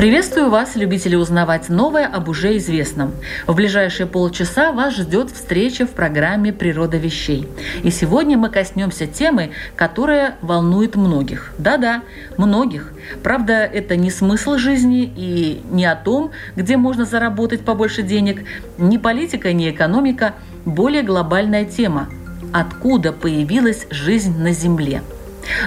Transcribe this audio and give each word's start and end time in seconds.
Приветствую 0.00 0.48
вас, 0.48 0.76
любители 0.76 1.14
узнавать 1.14 1.68
новое 1.68 2.06
об 2.06 2.30
уже 2.30 2.56
известном. 2.56 3.12
В 3.46 3.54
ближайшие 3.54 4.06
полчаса 4.06 4.72
вас 4.72 4.96
ждет 4.96 5.30
встреча 5.30 5.84
в 5.84 5.90
программе 5.90 6.54
«Природа 6.54 6.96
вещей». 6.96 7.46
И 7.82 7.90
сегодня 7.90 8.38
мы 8.38 8.48
коснемся 8.48 9.06
темы, 9.06 9.50
которая 9.76 10.38
волнует 10.40 10.96
многих. 10.96 11.52
Да-да, 11.58 12.02
многих. 12.38 12.94
Правда, 13.22 13.66
это 13.66 13.94
не 13.96 14.10
смысл 14.10 14.56
жизни 14.56 15.02
и 15.04 15.60
не 15.70 15.84
о 15.84 15.96
том, 15.96 16.30
где 16.56 16.78
можно 16.78 17.04
заработать 17.04 17.60
побольше 17.60 18.02
денег, 18.02 18.46
ни 18.78 18.96
политика, 18.96 19.52
ни 19.52 19.70
экономика. 19.70 20.32
Более 20.64 21.02
глобальная 21.02 21.66
тема– 21.66 22.08
откуда 22.54 23.12
появилась 23.12 23.86
жизнь 23.90 24.38
на 24.38 24.52
Земле– 24.52 25.02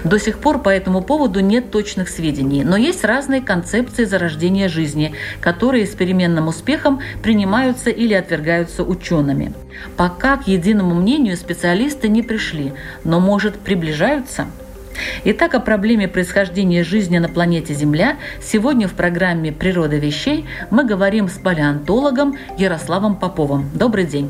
до 0.04 0.20
сих 0.20 0.40
пор 0.40 0.60
по 0.60 0.70
этому 0.70 1.02
поводу 1.02 1.40
нет 1.40 1.72
точных 1.72 2.10
сведений, 2.10 2.64
но 2.64 2.78
есть 2.78 3.04
разные 3.04 3.42
концепции 3.42 4.06
зарождения 4.06 4.70
жизни, 4.70 5.14
которые 5.42 5.86
с 5.86 5.92
переменным 5.92 6.48
успехом 6.48 7.02
принимаются 7.22 7.90
или 7.90 8.14
отвергаются 8.14 8.84
учеными. 8.84 9.54
Пока 9.98 10.38
к 10.38 10.48
единому 10.48 10.96
мнению 10.96 11.38
специалисты 11.38 12.08
не 12.08 12.22
пришли, 12.22 12.74
но, 13.04 13.20
может, 13.20 13.60
приближаются? 13.60 14.48
Итак, 15.24 15.56
о 15.56 15.60
проблеме 15.60 16.08
происхождения 16.08 16.84
жизни 16.84 17.18
на 17.18 17.28
планете 17.28 17.74
Земля 17.74 18.18
сегодня 18.42 18.88
в 18.88 18.94
программе 18.94 19.52
«Природа 19.52 19.98
вещей» 19.98 20.46
мы 20.70 20.86
говорим 20.86 21.30
с 21.30 21.34
палеонтологом 21.34 22.38
Ярославом 22.58 23.16
Поповым. 23.16 23.70
Добрый 23.74 24.06
день. 24.06 24.30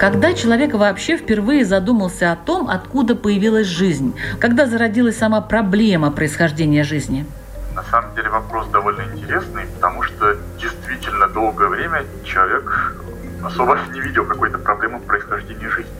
Когда 0.00 0.32
человек 0.32 0.72
вообще 0.72 1.18
впервые 1.18 1.66
задумался 1.66 2.32
о 2.32 2.36
том, 2.36 2.70
откуда 2.70 3.14
появилась 3.14 3.66
жизнь, 3.66 4.18
когда 4.40 4.64
зародилась 4.64 5.18
сама 5.18 5.42
проблема 5.42 6.10
происхождения 6.10 6.84
жизни? 6.84 7.26
На 7.74 7.82
самом 7.82 8.14
деле 8.14 8.30
вопрос 8.30 8.66
довольно 8.68 9.02
интересный, 9.02 9.66
потому 9.74 10.02
что 10.04 10.38
действительно 10.58 11.28
долгое 11.28 11.68
время 11.68 12.04
человек 12.24 12.96
особо 13.44 13.78
не 13.92 14.00
видел 14.00 14.24
какой-то 14.24 14.56
проблемы 14.56 15.00
происхождения 15.00 15.68
жизни. 15.68 15.92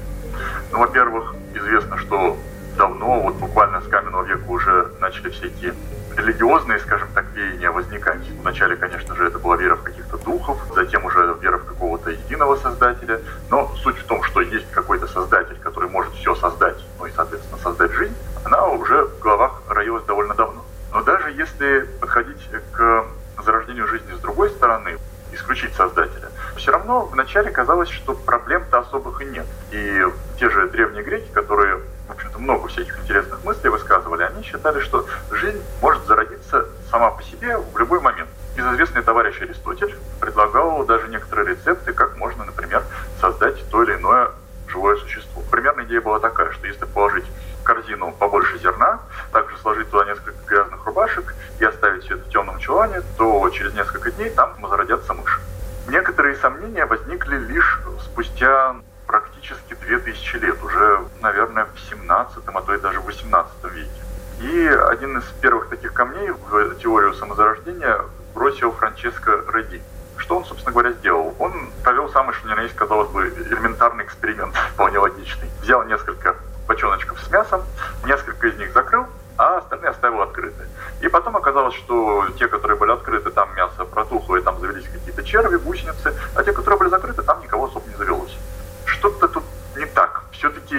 Ну, 0.72 0.78
во-первых, 0.78 1.34
известно, 1.54 1.98
что 1.98 2.38
давно, 2.78 3.20
вот 3.20 3.34
буквально 3.36 3.82
с 3.82 3.86
каменного 3.86 4.24
века 4.24 4.48
уже 4.48 4.92
начали 5.02 5.28
всякие 5.28 5.74
религиозные, 6.16 6.78
скажем 6.78 7.08
так, 7.14 7.24
веяния 7.34 7.70
возникать. 7.70 8.20
Вначале, 8.40 8.76
конечно 8.76 9.14
же, 9.14 9.26
это 9.26 9.38
была 9.38 9.56
вера 9.56 9.76
в 9.76 9.82
каких-то 9.82 10.16
духов, 10.18 10.58
затем 10.74 11.04
уже 11.04 11.36
вера 11.40 11.58
в 11.58 11.64
какого-то 11.64 12.10
единого 12.10 12.56
создателя. 12.56 13.20
Но 13.50 13.72
суть 13.76 13.98
в 13.98 14.04
том, 14.04 14.22
что 14.22 14.40
есть 14.40 14.70
какой-то 14.70 15.06
создатель, 15.06 15.56
который 15.60 15.88
может 15.88 16.12
все 16.14 16.34
создать, 16.34 16.78
ну 16.98 17.06
и, 17.06 17.12
соответственно, 17.14 17.58
создать 17.62 17.92
жизнь, 17.92 18.16
она 18.44 18.66
уже 18.68 19.04
в 19.04 19.18
головах 19.20 19.62
роилась 19.68 20.04
довольно 20.04 20.34
давно. 20.34 20.64
Но 20.92 21.02
даже 21.02 21.30
если 21.30 21.80
подходить 22.00 22.48
к 22.72 23.04
зарождению 23.44 23.86
жизни 23.86 24.12
с 24.12 24.18
другой 24.18 24.50
стороны, 24.50 24.98
исключить 25.32 25.74
создателя, 25.74 26.28
все 26.56 26.72
равно 26.72 27.06
вначале 27.06 27.50
казалось, 27.50 27.88
что 27.88 28.14
проблем-то 28.14 28.80
особых 28.80 29.22
и 29.22 29.26
нет. 29.26 29.46
И 29.70 30.04
те 30.38 30.50
же 30.50 30.68
древние 30.68 31.04
греки, 31.04 31.30
которые 31.32 31.80
в 32.10 32.12
общем-то, 32.12 32.40
много 32.40 32.66
всяких 32.66 32.98
интересных 32.98 33.44
мыслей 33.44 33.70
высказывали, 33.70 34.24
они 34.24 34.42
считали, 34.42 34.80
что 34.80 35.06
жизнь 35.30 35.62
может 35.80 36.04
зародиться 36.06 36.66
сама 36.90 37.12
по 37.12 37.22
себе 37.22 37.56
в 37.56 37.78
любой 37.78 38.00
момент. 38.00 38.28
Безызвестный 38.56 39.02
товарищ 39.02 39.40
Аристотель 39.40 39.94
предлагал 40.20 40.84
даже 40.84 41.06
некоторые 41.06 41.50
рецепты, 41.54 41.92
как 41.92 42.16
можно, 42.16 42.44
например, 42.44 42.82
создать 43.20 43.64
то 43.70 43.84
или 43.84 43.94
иное 43.94 44.30
живое 44.66 44.96
существо. 44.96 45.42
Примерная 45.52 45.84
идея 45.84 46.00
была 46.00 46.18
такая, 46.18 46.50
что 46.50 46.66
если 46.66 46.84
положить 46.84 47.26
в 47.60 47.62
корзину 47.62 48.10
побольше 48.10 48.58
зерна, 48.58 48.98
также 49.30 49.56
сложить 49.58 49.88
туда 49.88 50.04
несколько 50.04 50.34
грязных 50.48 50.84
рубашек 50.84 51.32
и 51.60 51.64
оставить 51.64 52.02
все 52.04 52.16
это 52.16 52.24
в 52.24 52.32
темном 52.32 52.58
чулане, 52.58 53.02
то 53.16 53.48
через 53.50 53.72
несколько 53.74 54.10
дней 54.10 54.30
там 54.30 54.56
зародятся 54.68 55.14
мыши. 55.14 55.40
Некоторые 55.86 56.34
сомнения 56.36 56.86
возникли 56.86 57.36
лишь 57.36 57.80
спустя 58.04 58.74
практически 59.10 59.74
2000 59.74 60.36
лет, 60.36 60.62
уже, 60.62 61.00
наверное, 61.20 61.66
в 61.74 61.80
17 61.90 62.44
а 62.46 62.60
то 62.62 62.74
и 62.74 62.80
даже 62.80 63.00
в 63.00 63.06
18 63.06 63.64
веке. 63.72 63.90
И 64.40 64.66
один 64.66 65.18
из 65.18 65.24
первых 65.40 65.68
таких 65.68 65.92
камней 65.92 66.30
в 66.30 66.76
теорию 66.76 67.12
самозарождения 67.14 67.98
бросил 68.34 68.70
Франческо 68.70 69.42
Реди. 69.52 69.82
Что 70.16 70.36
он, 70.36 70.44
собственно 70.44 70.72
говоря, 70.72 70.92
сделал? 70.92 71.34
Он 71.40 71.70
провел 71.82 72.08
самый, 72.10 72.34
что 72.34 72.48
ни 72.48 72.54
на 72.54 72.62
есть, 72.62 72.76
казалось 72.76 73.10
бы, 73.10 73.26
элементарный 73.26 74.04
эксперимент, 74.04 74.54
вполне 74.74 74.98
логичный. 74.98 75.50
Взял 75.60 75.82
несколько 75.84 76.36
бочоночков 76.68 77.20
с 77.20 77.28
мясом, 77.30 77.62
несколько 78.04 78.46
из 78.46 78.56
них 78.58 78.72
закрыл, 78.72 79.06
а 79.36 79.58
остальные 79.58 79.90
оставил 80.10 80.22
открыты. 80.22 80.66
И 81.00 81.08
потом 81.08 81.36
оказалось, 81.36 81.74
что 81.74 82.26
те, 82.38 82.48
которые 82.48 82.78
были 82.78 82.92
открыты, 82.92 83.30
там 83.30 83.54
мясо 83.54 83.84
протухло, 83.84 84.36
и 84.36 84.42
там 84.42 84.60
завелись 84.60 84.88
какие-то 84.88 85.22
черви, 85.22 85.56
гусеницы, 85.56 86.14
а 86.34 86.42
те, 86.42 86.52
которые 86.52 86.78
были 86.78 86.88
закрыты, 86.90 87.22
там 87.22 87.40
никого 87.42 87.66
особо 87.66 87.88
не 87.88 87.96
завелось 87.96 88.36
что-то 89.00 89.28
тут 89.28 89.44
не 89.76 89.86
так. 89.86 90.24
Все-таки 90.32 90.76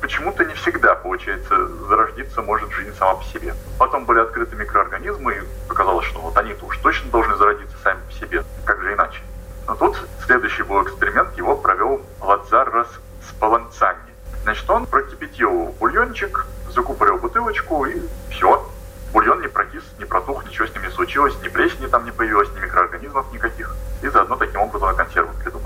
почему-то 0.00 0.44
не 0.44 0.52
всегда, 0.54 0.94
получается, 0.94 1.68
зародиться 1.88 2.42
может 2.42 2.70
жизнь 2.72 2.94
сама 2.98 3.14
по 3.14 3.24
себе. 3.24 3.54
Потом 3.78 4.04
были 4.04 4.18
открыты 4.20 4.56
микроорганизмы, 4.56 5.34
и 5.34 5.68
показалось, 5.68 6.06
что 6.06 6.20
вот 6.20 6.36
они-то 6.36 6.66
уж 6.66 6.76
точно 6.78 7.10
должны 7.10 7.34
зародиться 7.36 7.76
сами 7.82 8.00
по 8.06 8.12
себе. 8.12 8.44
Как 8.66 8.82
же 8.82 8.92
иначе? 8.92 9.20
Но 9.66 9.74
тут 9.76 9.96
следующий 10.26 10.64
был 10.64 10.82
эксперимент, 10.82 11.36
его 11.38 11.56
провел 11.56 12.02
Лазарос 12.20 12.88
Спаланцани. 13.30 14.12
Значит, 14.42 14.68
он 14.68 14.86
прокипятил 14.86 15.74
бульончик, 15.78 16.46
закупорил 16.74 17.18
бутылочку, 17.18 17.86
и 17.86 18.02
все. 18.30 18.61
Бульон 19.12 19.42
не 19.42 19.48
прокис, 19.48 19.82
не 19.98 20.06
протух, 20.06 20.44
ничего 20.46 20.66
с 20.66 20.74
ним 20.74 20.84
не 20.84 20.90
случилось, 20.90 21.34
ни 21.42 21.48
плесени 21.48 21.86
там 21.86 22.04
не 22.06 22.10
появилось, 22.10 22.48
ни 22.56 22.60
микроорганизмов 22.60 23.30
никаких. 23.32 23.76
И 24.02 24.08
заодно 24.08 24.36
таким 24.36 24.62
образом 24.62 24.96
консервы 24.96 25.30
придумали. 25.42 25.61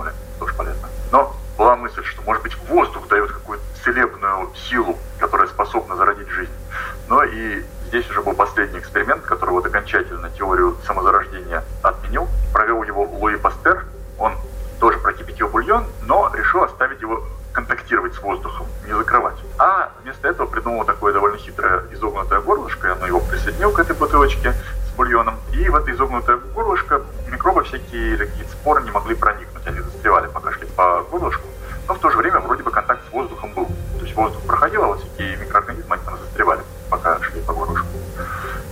Горлышку. 31.17 31.47
Но 31.87 31.93
в 31.93 31.99
то 31.99 32.09
же 32.09 32.17
время 32.17 32.39
вроде 32.39 32.63
бы 32.63 32.71
контакт 32.71 33.01
с 33.09 33.13
воздухом 33.13 33.53
был. 33.53 33.65
То 33.97 34.05
есть 34.05 34.15
воздух 34.15 34.41
проходил, 34.43 34.83
а 34.83 34.87
вот 34.87 34.99
всякие 34.99 35.37
микроорганизмы, 35.37 35.95
они 35.95 36.03
там 36.05 36.17
застревали, 36.19 36.61
пока 36.89 37.19
шли 37.21 37.41
по 37.41 37.53
горлышку. 37.53 37.87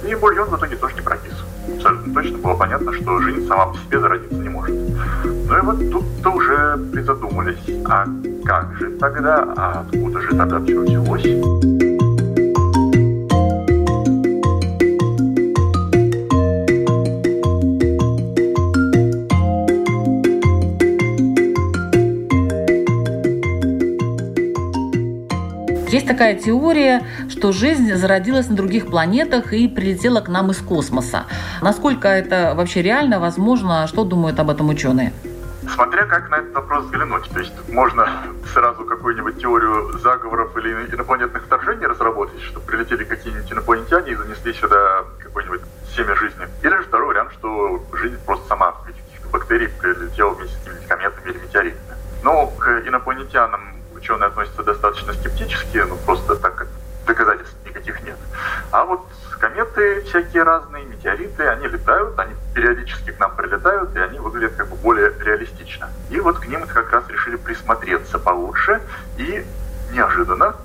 И 0.05 0.15
бульон 0.15 0.49
в 0.49 0.57
итоге 0.57 0.75
тоже 0.75 0.95
не 0.95 1.01
прокис. 1.01 1.33
Абсолютно 1.75 2.13
точно 2.13 2.37
было 2.37 2.53
понятно, 2.55 2.93
что 2.93 3.19
жизнь 3.21 3.47
сама 3.47 3.67
по 3.67 3.77
себе 3.77 3.99
зародиться 3.99 4.37
не 4.37 4.49
может. 4.49 4.75
Ну 5.23 5.57
и 5.57 5.61
вот 5.61 5.91
тут-то 5.91 6.29
уже 6.29 6.77
призадумались, 6.91 7.85
а 7.89 8.05
как 8.45 8.75
же 8.77 8.91
тогда, 8.99 9.43
а 9.57 9.85
откуда 9.87 10.21
же 10.21 10.35
тогда 10.35 10.59
все 10.59 10.79
взялось? 10.79 11.74
Такая 26.25 26.41
теория, 26.41 27.03
что 27.29 27.51
жизнь 27.51 27.93
зародилась 27.93 28.49
на 28.49 28.55
других 28.55 28.87
планетах 28.87 29.53
и 29.53 29.67
прилетела 29.67 30.21
к 30.21 30.27
нам 30.27 30.49
из 30.49 30.57
космоса. 30.57 31.25
Насколько 31.61 32.07
это 32.07 32.53
вообще 32.55 32.81
реально, 32.81 33.19
возможно, 33.19 33.85
что 33.85 34.03
думают 34.03 34.39
об 34.39 34.49
этом 34.49 34.69
ученые? 34.69 35.13
Смотря 35.71 36.05
как 36.05 36.31
на 36.31 36.37
этот 36.37 36.53
вопрос 36.55 36.85
взглянуть. 36.85 37.29
То 37.29 37.39
есть 37.39 37.53
можно 37.69 38.07
сразу 38.51 38.85
какую-нибудь 38.85 39.39
теорию 39.39 39.99
заговоров 39.99 40.57
или 40.57 40.95
инопланетных 40.95 41.43
вторжений 41.43 41.85
разработать, 41.85 42.41
что 42.41 42.59
прилетели 42.59 43.03
какие-нибудь 43.03 43.51
инопланетяне 43.51 44.13
и 44.13 44.15
занесли 44.15 44.53
сюда 44.53 45.04
А 58.75 58.83
вот 58.83 59.07
кометы 59.39 60.01
всякие 60.01 60.43
разные, 60.43 60.83
метеориты, 60.83 61.47
они 61.47 61.65
летают, 61.65 62.19
они 62.19 62.33
периодически 62.53 63.11
к 63.11 63.19
нам 63.19 63.33
прилетают, 63.33 63.95
и 63.95 63.99
они 63.99 64.19
выглядят 64.19 64.55
как 64.57 64.67
бы 64.67 64.75
более 64.75 65.13
реалистично. 65.17 65.89
И 66.09 66.19
вот 66.19 66.39
к 66.39 66.47
ним 66.47 66.67
как 66.67 66.91
раз 66.91 67.07
решили 67.07 67.37
присмотреться 67.37 68.19
получше, 68.19 68.81
и 69.15 69.45
неожиданно 69.93 70.55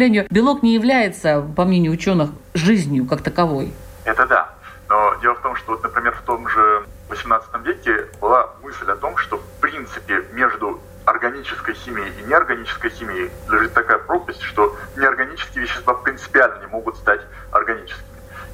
сожалению, 0.00 0.26
белок 0.30 0.62
не 0.62 0.72
является, 0.72 1.46
по 1.54 1.66
мнению 1.66 1.92
ученых, 1.92 2.30
жизнью 2.54 3.04
как 3.04 3.20
таковой. 3.20 3.74
Это 4.06 4.26
да. 4.26 4.48
Но 4.88 5.14
дело 5.20 5.34
в 5.34 5.42
том, 5.42 5.54
что, 5.56 5.72
вот, 5.72 5.82
например, 5.82 6.14
в 6.14 6.22
том 6.22 6.48
же 6.48 6.86
18 7.10 7.48
веке 7.66 8.06
была 8.18 8.48
мысль 8.62 8.90
о 8.90 8.96
том, 8.96 9.18
что 9.18 9.36
в 9.36 9.60
принципе 9.60 10.24
между 10.32 10.80
органической 11.04 11.74
химией 11.74 12.10
и 12.18 12.26
неорганической 12.26 12.88
химией 12.88 13.30
лежит 13.50 13.74
такая 13.74 13.98
пропасть, 13.98 14.40
что 14.40 14.74
неорганические 14.96 15.64
вещества 15.64 15.92
принципиально 15.92 16.60
не 16.60 16.66
могут 16.68 16.96
стать 16.96 17.20
органическими. 17.52 18.06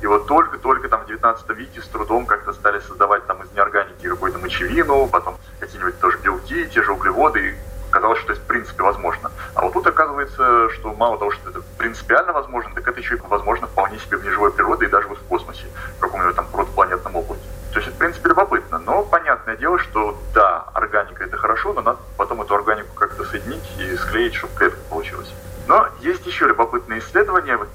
И 0.03 0.07
вот 0.07 0.27
только-только 0.27 0.89
там 0.89 1.05
в 1.05 1.07
19 1.07 1.49
веке 1.51 1.81
с 1.81 1.87
трудом 1.87 2.27
как-то 2.27 2.55
стали 2.55 2.81
создавать 2.81 3.25
там 3.29 3.41
из 3.45 3.53
неорганики 3.53 4.09
какую-то 4.09 4.41
мочевину, 4.41 5.07
потом 5.07 5.37
какие-нибудь 5.61 6.01
тоже 6.01 6.19
белки, 6.19 6.67
те 6.75 6.83
же 6.83 6.93
углеводы, 6.93 7.51
и 7.51 7.55
казалось, 7.91 8.21
что 8.21 8.33
это 8.33 8.43
в 8.43 8.45
принципе 8.45 8.83
возможно. 8.83 9.31
А 9.55 9.63
вот 9.63 9.73
тут 9.73 9.87
оказывается, 9.87 10.69
что 10.71 10.93
мало 10.93 11.19
того, 11.19 11.31
что 11.31 11.51
это 11.51 11.63
принципиально 11.79 12.17
возможно, 12.37 12.71
так 12.75 12.87
это 12.87 13.01
еще 13.01 13.17
и 13.17 13.21
возможно 13.29 13.67
вполне 13.67 13.99
себе 13.99 14.19
в 14.19 14.25
неживой 14.25 14.53
природе 14.53 14.87
и 14.87 14.89
даже 14.89 15.09
в 15.09 15.19
космосе, 15.29 15.67
в 15.97 16.01
каком-нибудь 16.01 16.37
там 16.37 16.47
протопланетном 16.53 17.17
облаке. 17.17 17.43
То 17.73 17.79
есть 17.79 17.89
это, 17.89 17.97
в 17.97 17.99
принципе, 17.99 18.29
любопытно. 18.29 18.79
Но 18.79 19.03
понятное 19.03 19.57
дело, 19.57 19.79
что 19.79 20.19
да, 20.35 20.65
органика 20.75 21.25
это 21.25 21.37
хорошо, 21.37 21.73
но 21.73 21.81
надо 21.81 21.99
потом 22.17 22.43
эту 22.43 22.55
органику 22.55 22.95
как-то 22.95 23.25
соединить 23.25 23.65
и 23.79 23.97
склеить, 23.97 24.35
чтобы 24.35 24.55
клетка 24.55 24.81
получилась. 24.91 25.33
Но 25.67 25.89
есть 26.01 26.27
еще 26.27 26.47
любопытные 26.47 27.01
исследования, 27.01 27.57
вот 27.57 27.69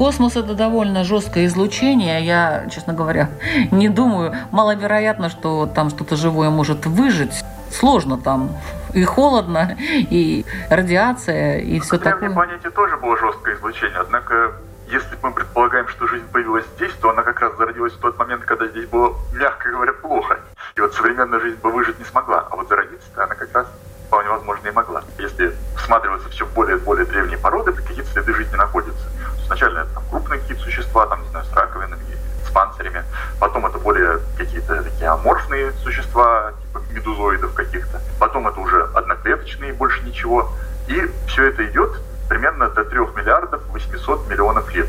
Космос 0.00 0.34
это 0.34 0.54
довольно 0.54 1.04
жесткое 1.04 1.44
излучение. 1.44 2.24
Я, 2.24 2.66
честно 2.70 2.94
говоря, 2.94 3.28
не 3.70 3.90
думаю. 3.90 4.34
Маловероятно, 4.50 5.28
что 5.28 5.66
там 5.66 5.90
что-то 5.90 6.16
живое 6.16 6.48
может 6.48 6.86
выжить. 6.86 7.44
Сложно 7.70 8.16
там. 8.16 8.56
И 8.94 9.04
холодно, 9.04 9.76
и 9.78 10.46
радиация, 10.70 11.58
и 11.58 11.80
все 11.80 11.98
такое. 11.98 12.30
На 12.30 12.34
планете 12.34 12.70
тоже 12.70 12.96
было 12.96 13.14
жесткое 13.18 13.56
излучение, 13.56 13.98
однако 13.98 14.52
если 14.88 15.18
мы 15.22 15.32
предполагаем, 15.32 15.86
что 15.88 16.06
жизнь 16.06 16.24
появилась 16.32 16.64
здесь, 16.76 16.92
то 16.94 17.10
она 17.10 17.22
как 17.22 17.38
раз 17.38 17.54
зародилась 17.58 17.92
в 17.92 17.98
тот 17.98 18.18
момент, 18.18 18.42
когда 18.46 18.68
здесь 18.68 18.86
было, 18.86 19.14
мягко 19.34 19.68
говоря, 19.68 19.92
плохо. 19.92 20.40
И 20.76 20.80
вот 20.80 20.94
современная 20.94 21.40
жизнь 21.40 21.58
бы 21.60 21.70
выжить 21.70 21.98
не 21.98 22.06
смогла, 22.06 22.46
а 22.50 22.56
вот 22.56 22.70
зародиться-то 22.70 23.24
она 23.24 23.34
как 23.34 23.54
раз 23.54 23.66
вполне 24.06 24.30
возможно 24.30 24.66
и 24.66 24.70
могла. 24.70 25.02
Если 25.18 25.54
всматриваться 25.76 26.30
все 26.30 26.46
в 26.46 26.54
более 26.54 26.78
и 26.78 26.80
более 26.80 27.04
древние 27.04 27.36
породы, 27.36 27.72
какие-то 27.72 28.10
следы 28.10 28.32
жизни 28.32 28.56
находятся. 28.56 29.09
Изначально 29.50 29.80
это 29.80 29.94
там, 29.94 30.04
крупные 30.10 30.38
какие-то 30.38 30.62
существа, 30.62 31.06
там, 31.06 31.22
не 31.22 31.28
знаю, 31.30 31.44
с 31.44 31.52
раковинами, 31.52 32.00
с 32.46 32.50
панцирями. 32.52 33.02
Потом 33.40 33.66
это 33.66 33.78
более 33.78 34.20
какие-то 34.38 34.80
такие 34.84 35.08
аморфные 35.10 35.72
существа, 35.82 36.52
типа 36.62 36.80
медузоидов 36.92 37.52
каких-то. 37.54 38.00
Потом 38.20 38.46
это 38.46 38.60
уже 38.60 38.84
одноклеточные, 38.94 39.72
больше 39.72 40.04
ничего. 40.04 40.48
И 40.86 41.10
все 41.26 41.46
это 41.46 41.66
идет 41.66 42.00
примерно 42.28 42.70
до 42.70 42.84
3 42.84 42.96
миллиардов 43.16 43.60
800 43.70 44.28
миллионов 44.28 44.72
лет. 44.72 44.86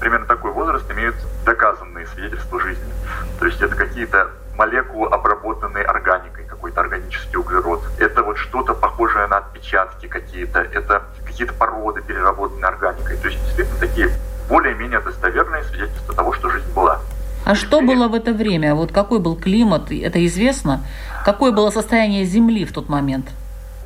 Примерно 0.00 0.24
такой 0.24 0.52
возраст 0.52 0.90
имеют 0.90 1.16
доказанные 1.44 2.06
свидетельства 2.06 2.58
жизни. 2.60 2.90
То 3.38 3.44
есть 3.44 3.60
это 3.60 3.76
какие-то 3.76 4.30
молекулы, 4.54 5.08
обработанные 5.08 5.84
органикой, 5.84 6.46
какой-то 6.46 6.80
органический 6.80 7.36
углерод. 7.36 7.82
Это 7.98 8.22
вот 8.22 8.38
что-то 8.38 8.72
похожее 8.72 9.26
на 9.26 9.36
отпечатки 9.36 10.08
какие-то. 10.08 10.60
Это 10.60 11.02
какие-то 11.38 11.54
породы, 11.54 12.02
переработанные 12.02 12.66
органикой. 12.66 13.16
То 13.16 13.28
есть 13.28 13.40
действительно 13.44 13.78
такие 13.78 14.10
более-менее 14.48 14.98
достоверные 15.00 15.62
свидетельства 15.64 16.14
того, 16.14 16.32
что 16.32 16.50
жизнь 16.50 16.72
была. 16.74 17.00
А 17.44 17.54
что 17.54 17.80
было 17.80 18.08
в 18.08 18.14
это 18.14 18.32
время? 18.32 18.74
Вот 18.74 18.90
какой 18.90 19.20
был 19.20 19.36
климат? 19.36 19.92
Это 19.92 20.26
известно? 20.26 20.84
Какое 21.24 21.52
было 21.52 21.70
состояние 21.70 22.24
Земли 22.24 22.64
в 22.64 22.72
тот 22.72 22.88
момент? 22.88 23.28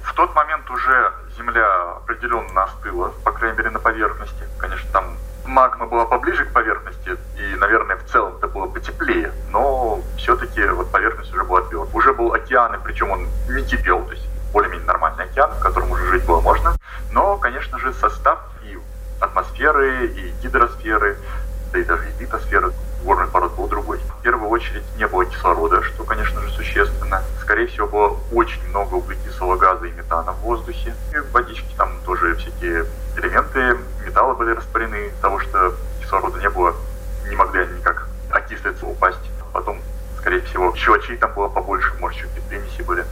В 0.02 0.14
тот 0.14 0.34
момент 0.34 0.68
уже 0.70 1.12
Земля 1.36 1.96
определенно 1.96 2.64
остыла, 2.64 3.12
по 3.22 3.32
крайней 3.32 3.58
мере 3.58 3.70
на 3.70 3.78
поверхности. 3.78 4.44
Конечно, 4.58 4.88
там 4.90 5.04
магма 5.44 5.86
была 5.86 6.06
поближе 6.06 6.46
к 6.46 6.52
поверхности, 6.52 7.16
и, 7.36 7.56
наверное, 7.56 7.96
в 7.96 8.04
целом 8.04 8.36
это 8.38 8.48
было 8.48 8.66
потеплее, 8.66 9.30
но 9.50 10.00
все-таки 10.16 10.64
вот 10.68 10.90
поверхность 10.90 11.32
уже 11.32 11.44
была 11.44 11.60
отвела. 11.60 11.86
Уже 11.92 12.14
был 12.14 12.32
океан, 12.32 12.74
и 12.74 12.78
причем 12.82 13.10
он 13.10 13.26
не 13.50 13.62
кипел, 13.62 14.02
то 14.04 14.12
есть 14.12 14.26
более-менее 14.52 14.86
нормальный 14.86 15.24
океан, 15.24 15.50
в 15.52 15.60
котором 15.60 15.90
уже 15.90 16.06
жить 16.08 16.24
было 16.24 16.40
можно. 16.40 16.76
Но, 17.10 17.36
конечно 17.38 17.78
же, 17.78 17.92
состав 17.94 18.38
и 18.64 18.78
атмосферы, 19.20 20.06
и 20.06 20.32
гидросферы, 20.42 21.16
да 21.72 21.78
и 21.78 21.84
даже 21.84 22.08
и 22.08 22.22
литосферы 22.22 22.72
горный 23.04 23.26
пород 23.26 23.54
был 23.54 23.66
другой. 23.66 23.98
В 23.98 24.22
первую 24.22 24.50
очередь 24.50 24.84
не 24.96 25.06
было 25.06 25.24
кислорода, 25.24 25.82
что, 25.82 26.04
конечно 26.04 26.40
же, 26.40 26.50
существенно. 26.50 27.22
Скорее 27.40 27.66
всего, 27.66 27.86
было 27.86 28.18
очень 28.32 28.64
много 28.68 28.94
углекислого 28.94 29.56
газа 29.56 29.86
и 29.86 29.92
метана 29.92 30.32
в 30.32 30.40
воздухе. 30.40 30.94
И 31.12 31.16
в 31.16 31.32
водичке 31.32 31.68
там 31.76 31.90
тоже 32.04 32.36
всякие 32.36 32.86
элементы 33.16 33.78
металла 34.04 34.34
были 34.34 34.54
распарены, 34.54 35.10
того, 35.20 35.40
что 35.40 35.74
кислорода 36.00 36.38
не 36.38 36.50
было, 36.50 36.74
не 37.28 37.36
могли 37.36 37.62
они 37.62 37.78
никак 37.78 38.06
окислиться, 38.30 38.86
упасть. 38.86 39.30
Потом, 39.52 39.80
скорее 40.18 40.40
всего, 40.42 40.74
щелочей 40.74 41.16
там 41.16 41.32
было 41.34 41.48
побольше, 41.48 41.92
может, 42.00 42.18
еще 42.18 42.28
какие-то 42.28 42.48
примеси 42.48 42.82
были 42.82 43.04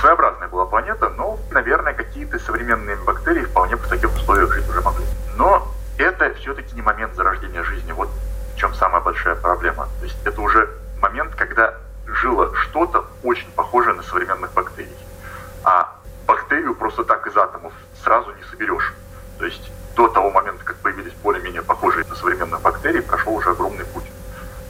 своеобразная 0.00 0.48
была 0.48 0.66
планета, 0.66 1.10
но, 1.10 1.38
наверное, 1.50 1.94
какие-то 1.94 2.38
современные 2.38 2.96
бактерии 2.96 3.44
вполне 3.44 3.76
в 3.76 3.86
таких 3.88 4.14
условиях 4.14 4.52
жить 4.52 4.68
уже 4.68 4.80
могли. 4.80 5.04
Но 5.36 5.66
это 5.98 6.32
все-таки 6.34 6.74
не 6.74 6.82
момент 6.82 7.14
зарождения 7.14 7.62
жизни. 7.62 7.92
Вот 7.92 8.08
в 8.54 8.56
чем 8.56 8.74
самая 8.74 9.00
большая 9.00 9.34
проблема. 9.34 9.88
То 10.00 10.04
есть 10.04 10.18
это 10.24 10.40
уже 10.40 10.68
момент, 11.00 11.34
когда 11.34 11.74
жило 12.06 12.54
что-то 12.54 13.06
очень 13.22 13.50
похожее 13.52 13.94
на 13.94 14.02
современных 14.02 14.52
бактерий. 14.52 14.96
А 15.64 15.94
бактерию 16.26 16.74
просто 16.74 17.04
так 17.04 17.26
из 17.26 17.36
атомов 17.36 17.72
сразу 18.02 18.32
не 18.34 18.42
соберешь. 18.50 18.94
То 19.38 19.44
есть 19.44 19.70
того 20.18 20.32
момента, 20.32 20.64
как 20.64 20.76
появились 20.78 21.12
более-менее 21.22 21.62
похожие 21.62 22.04
на 22.08 22.16
современных 22.16 22.60
бактерий, 22.60 23.02
прошел 23.02 23.36
уже 23.36 23.50
огромный 23.50 23.84
путь. 23.84 24.04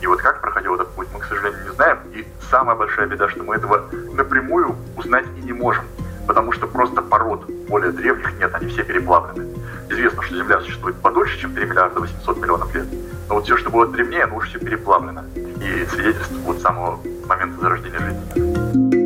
И 0.03 0.07
вот 0.07 0.21
как 0.21 0.38
проходил 0.49 0.75
этот 0.77 0.89
путь, 0.95 1.09
мы, 1.13 1.21
к 1.21 1.25
сожалению, 1.25 1.63
не 1.65 1.75
знаем. 1.75 1.99
И 2.15 2.27
самая 2.51 2.75
большая 2.75 3.07
беда, 3.07 3.29
что 3.29 3.43
мы 3.43 3.57
этого 3.57 3.85
напрямую 4.15 4.77
узнать 4.97 5.27
и 5.37 5.43
не 5.43 5.53
можем. 5.53 5.85
Потому 6.27 6.53
что 6.53 6.67
просто 6.67 7.03
пород 7.03 7.45
более 7.69 7.93
древних 7.93 8.33
нет, 8.39 8.55
они 8.55 8.69
все 8.69 8.83
переплавлены. 8.83 9.55
Известно, 9.91 10.23
что 10.23 10.37
Земля 10.37 10.61
существует 10.61 10.97
подольше, 10.97 11.39
чем 11.39 11.55
3 11.55 11.67
миллиарда 11.67 12.01
800 12.01 12.39
миллионов 12.39 12.75
лет. 12.75 12.87
Но 13.29 13.35
вот 13.35 13.45
все, 13.45 13.57
что 13.59 13.71
было 13.71 13.87
древнее, 13.87 14.25
оно 14.25 14.37
уже 14.37 14.49
все 14.49 14.59
переплавлено. 14.59 15.25
И 15.37 15.87
свидетельство 15.87 16.37
вот 16.39 16.61
самого 16.61 16.99
момента 17.27 17.61
зарождения 17.61 17.99
жизни. 17.99 18.98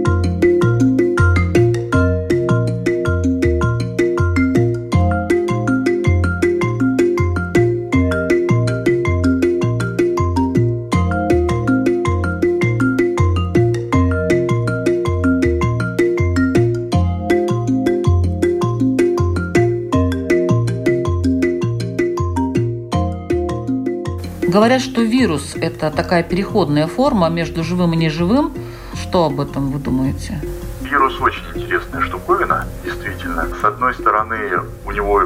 Говорят, 24.52 24.82
что 24.82 25.00
вирус– 25.00 25.54
это 25.62 25.90
такая 25.90 26.22
переходная 26.22 26.86
форма 26.86 27.30
между 27.30 27.64
живым 27.64 27.94
и 27.94 27.96
неживым. 27.96 28.52
Что 28.92 29.24
об 29.24 29.40
этом 29.40 29.70
вы 29.70 29.78
думаете? 29.78 30.38
Вирус 30.82 31.18
очень 31.22 31.42
интересная 31.54 32.02
штуковина, 32.02 32.66
действительно. 32.84 33.48
С 33.58 33.64
одной 33.64 33.94
стороны, 33.94 34.36
у 34.84 34.90
него 34.90 35.22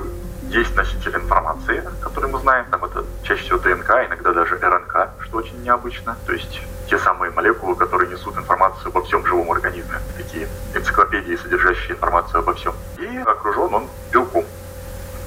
есть 0.49 0.77
носитель 0.77 1.17
информации, 1.17 1.83
который 2.01 2.31
мы 2.31 2.39
знаем, 2.39 2.67
там 2.71 2.85
это 2.85 3.05
чаще 3.25 3.43
всего 3.43 3.59
ДНК, 3.59 3.91
иногда 4.07 4.33
даже 4.33 4.61
РНК, 4.61 5.09
что 5.25 5.39
очень 5.39 5.61
необычно. 5.65 6.17
То 6.25 6.33
есть 6.33 6.61
те 6.89 6.97
самые 6.97 7.33
молекулы, 7.33 7.75
которые 7.75 8.09
несут 8.09 8.37
информацию 8.37 8.91
обо 8.91 9.03
всем 9.03 9.27
живом 9.27 9.51
организме, 9.51 9.99
такие 10.17 10.47
энциклопедии, 10.73 11.35
содержащие 11.35 11.97
информацию 11.97 12.39
обо 12.39 12.55
всем. 12.55 12.75
И 13.01 13.19
окружен 13.19 13.75
он 13.75 13.89
белком. 14.13 14.45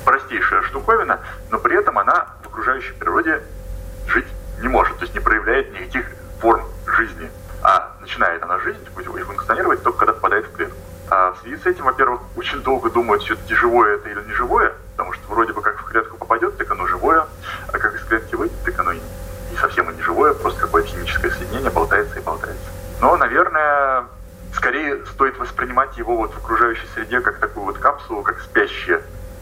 Простейшая 0.06 0.62
штуковина, 0.62 1.20
но 1.52 1.60
при 1.60 1.78
этом 1.78 2.00
она 2.00 2.28
в 2.46 2.48
окружающей 2.48 2.94
природе 2.94 3.44
не 4.62 4.68
может, 4.68 4.98
то 4.98 5.04
есть 5.04 5.14
не 5.14 5.20
проявляет 5.20 5.72
никаких 5.72 6.06
форм 6.40 6.66
жизни. 6.86 7.30
А 7.62 7.96
начинает 8.00 8.42
она 8.44 8.60
жизнь 8.60 8.80
и 8.86 9.24
функционировать 9.24 9.84
только 9.84 10.00
когда 10.00 10.14
попадает 10.14 10.46
в 10.46 10.52
клетку. 10.54 10.78
А 11.10 11.32
в 11.32 11.40
связи 11.40 11.58
с 11.58 11.66
этим, 11.66 11.86
во-первых, 11.86 12.22
очень 12.36 12.62
долго 12.62 12.90
думают, 12.90 13.24
все-таки 13.24 13.56
живое 13.56 13.96
это 13.96 14.10
или 14.10 14.22
не 14.22 14.34
живое, 14.34 14.74
потому 14.92 15.14
что 15.14 15.24
вроде 15.28 15.54
бы 15.54 15.62
как 15.62 15.80
в 15.80 15.86
клетку 15.86 16.18
попадет, 16.18 16.58
так 16.58 16.72
оно 16.72 16.86
живое, 16.88 17.26
а 17.68 17.78
как 17.78 17.96
из 17.96 18.04
клетки 18.06 18.36
выйдет, 18.36 18.58
так 18.64 18.80
оно 18.80 18.92
и 18.92 19.00
не 19.52 19.58
совсем 19.58 19.90
и 19.90 19.96
не 19.96 20.02
живое, 20.04 20.34
просто 20.34 20.62
какое-то 20.62 20.90
химическое 20.90 21.32
соединение 21.32 21.72
болтается 21.72 22.20
и 22.20 22.22
болтается. 22.22 22.70
Но, 23.02 23.18
наверное, 23.18 24.06
скорее 24.54 25.04
стоит 25.08 25.38
воспринимать 25.40 25.98
его 25.98 26.16
вот 26.16 26.34
в 26.34 26.38
окружающей 26.38 26.86
среде 26.94 27.22
как 27.22 27.40
такую 27.40 27.66
вот 27.66 27.80
капсулу, 27.80 28.22
как 28.22 28.40
спящее 28.42 29.02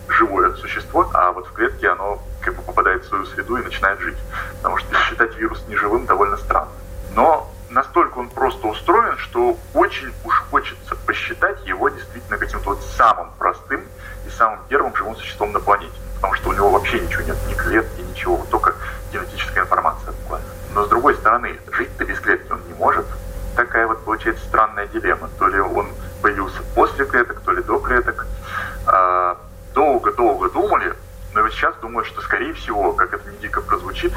живое 0.09 0.53
существо, 0.55 1.09
а 1.13 1.31
вот 1.31 1.47
в 1.47 1.53
клетке 1.53 1.89
оно 1.89 2.21
как 2.41 2.55
бы 2.55 2.61
попадает 2.61 3.03
в 3.03 3.07
свою 3.07 3.25
среду 3.25 3.57
и 3.57 3.63
начинает 3.63 3.99
жить. 3.99 4.17
Потому 4.57 4.77
что 4.77 4.95
считать 4.95 5.35
вирус 5.37 5.63
неживым 5.67 6.05
довольно 6.05 6.37
странно. 6.37 6.71
Но 7.15 7.51
настолько 7.69 8.19
он 8.19 8.29
просто 8.29 8.67
устроен, 8.67 9.17
что 9.17 9.57
очень 9.73 10.13
уж 10.23 10.43
хочется 10.49 10.95
посчитать 11.05 11.65
его 11.65 11.89
действительно 11.89 12.37
каким-то 12.37 12.69
вот 12.69 12.81
самым 12.95 13.31
простым 13.37 13.81
и 14.25 14.29
самым 14.29 14.59
первым 14.69 14.95
живым 14.95 15.15
существом 15.15 15.51
на 15.51 15.59
планете. 15.59 15.95
Потому 16.15 16.33
что 16.35 16.49
у 16.49 16.53
него 16.53 16.69
вообще 16.69 16.99
ничего 16.99 17.23
нет, 17.23 17.37
ни 17.47 17.53
клетки, 17.53 18.01
ничего, 18.01 18.45
только 18.49 18.73
генетическая 19.11 19.61
информация 19.61 20.13
буквально. 20.23 20.47
Но 20.73 20.85
с 20.85 20.89
другой 20.89 21.15
стороны, 21.15 21.59
жить-то 21.71 22.05
без 22.05 22.19
клетки 22.19 22.51
он 22.51 22.61
не 22.67 22.73
может. 22.73 23.05
Такая 23.55 23.87
вот 23.87 24.03
получается 24.05 24.45
странная 24.45 24.87
дилемма. 24.87 25.29
То 25.39 25.47
ли 25.47 25.59
он 25.59 25.89
появился 26.21 26.61
после 26.75 27.05
клеток, 27.05 27.26
всего, 32.57 32.93
как 32.93 33.13
это 33.13 33.29
не 33.31 33.37
дико 33.37 33.61
прозвучит, 33.61 34.13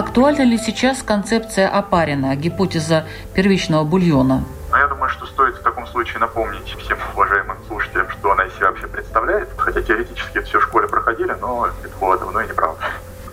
Актуальна 0.00 0.44
ли 0.44 0.56
сейчас 0.56 1.02
концепция 1.02 1.68
опарина, 1.68 2.34
гипотеза 2.34 3.04
первичного 3.34 3.84
бульона? 3.84 4.44
Ну, 4.70 4.76
я 4.78 4.86
думаю, 4.86 5.10
что 5.10 5.26
стоит 5.26 5.56
в 5.56 5.62
таком 5.62 5.86
случае 5.86 6.20
напомнить 6.20 6.74
всем 6.78 6.96
уважаемым 7.12 7.58
слушателям, 7.68 8.08
что 8.08 8.32
она 8.32 8.46
из 8.46 8.54
себя 8.54 8.70
вообще 8.70 8.86
представляет. 8.86 9.50
Хотя 9.58 9.82
теоретически 9.82 10.38
это 10.38 10.46
все 10.46 10.58
в 10.58 10.62
школе 10.62 10.88
проходили, 10.88 11.36
но 11.42 11.68
это 11.84 11.94
было 12.00 12.16
давно 12.16 12.40
и 12.40 12.48
неправда. 12.48 12.82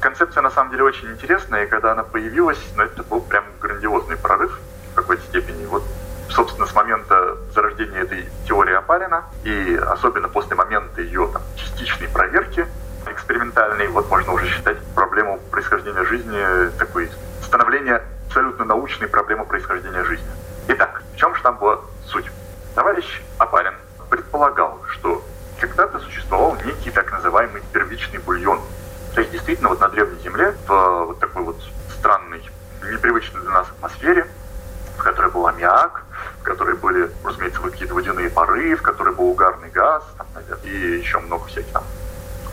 Концепция 0.01 0.41
на 0.41 0.49
самом 0.51 0.71
деле 0.71 0.83
очень 0.83 1.09
интересная, 1.09 1.63
и 1.63 1.67
когда 1.67 1.93
она 1.93 2.03
появилась, 2.03 2.59
ну, 2.75 2.83
это 2.83 3.01
был 3.03 3.21
прям 3.21 3.45
грандиозный 3.61 4.17
прорыв 4.17 4.59
в 4.91 4.95
какой-то 4.95 5.23
степени. 5.23 5.65
Вот 5.67 5.83
собственно, 6.27 6.67
с 6.67 6.75
момента 6.75 7.37
зарождения 7.55 8.01
этой 8.01 8.27
теории 8.45 8.73
Опарина, 8.73 9.23
и 9.45 9.79
особенно 9.87 10.27
после 10.27 10.57
момента 10.57 11.01
ее 11.01 11.29
там, 11.31 11.43
частичной 11.55 12.09
проверки, 12.09 12.67
экспериментальной, 13.11 13.87
вот 13.87 14.09
можно 14.09 14.33
уже 14.33 14.47
считать 14.47 14.77
проблему 14.95 15.39
происхождения 15.51 16.03
жизни 16.03 16.69
такой 16.77 17.09
становление 17.41 18.01
абсолютно 18.27 18.65
научной 18.65 19.07
проблемы 19.07 19.45
происхождения 19.45 20.03
жизни. 20.03 20.27
Итак, 20.67 21.01
в 21.13 21.17
чем 21.17 21.35
же 21.35 21.41
там 21.41 21.57
была 21.57 21.79
суть? 22.05 22.25
Товарищ 22.75 23.21
Апарин 23.37 23.73
предполагал, 24.09 24.79
что 24.87 25.23
когда-то 25.59 25.99
существовал 25.99 26.57
некий 26.65 26.91
так 26.91 27.11
называемый 27.11 27.61
первичный 27.73 28.19
бульон. 28.19 28.61
То 29.15 29.21
есть 29.21 29.31
действительно 29.31 29.69
вот 29.69 29.79
на 29.79 29.89
Древней 29.89 30.21
Земле 30.21 30.55
в 30.67 31.05
вот 31.05 31.19
такой 31.19 31.43
вот 31.43 31.57
странной, 31.97 32.43
нас 33.67 33.75
атмосфере, 33.77 34.27
в 34.97 35.03
которой 35.03 35.31
был 35.31 35.47
аммиак, 35.47 36.03
в 36.41 36.43
которой 36.43 36.75
были, 36.75 37.11
разумеется, 37.23 37.61
какие-то 37.61 37.93
водяные 37.93 38.29
пары, 38.29 38.75
в 38.75 38.81
которой 38.81 39.13
был 39.13 39.29
угарный 39.29 39.69
газ, 39.69 40.03
там, 40.17 40.27
наверное, 40.35 40.65
и 40.65 40.97
еще 40.99 41.19
много 41.19 41.45
всяких 41.45 41.71
там 41.71 41.83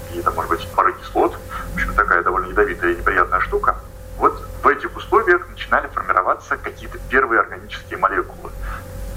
какие-то, 0.06 0.30
может 0.33 0.50
быть, 0.50 0.68
пары 0.75 0.92
кислот. 0.94 1.37
В 1.73 1.75
общем, 1.75 1.94
такая 1.94 2.23
довольно 2.23 2.47
ядовитая 2.47 2.92
и 2.92 2.97
неприятная 2.97 3.40
штука. 3.40 3.76
Вот 4.18 4.47
в 4.62 4.68
этих 4.68 4.97
условиях 4.97 5.49
начинали 5.49 5.88
формироваться 5.88 6.56
какие-то 6.56 6.99
первые 7.09 7.40
органические 7.40 7.99
молекулы. 7.99 8.50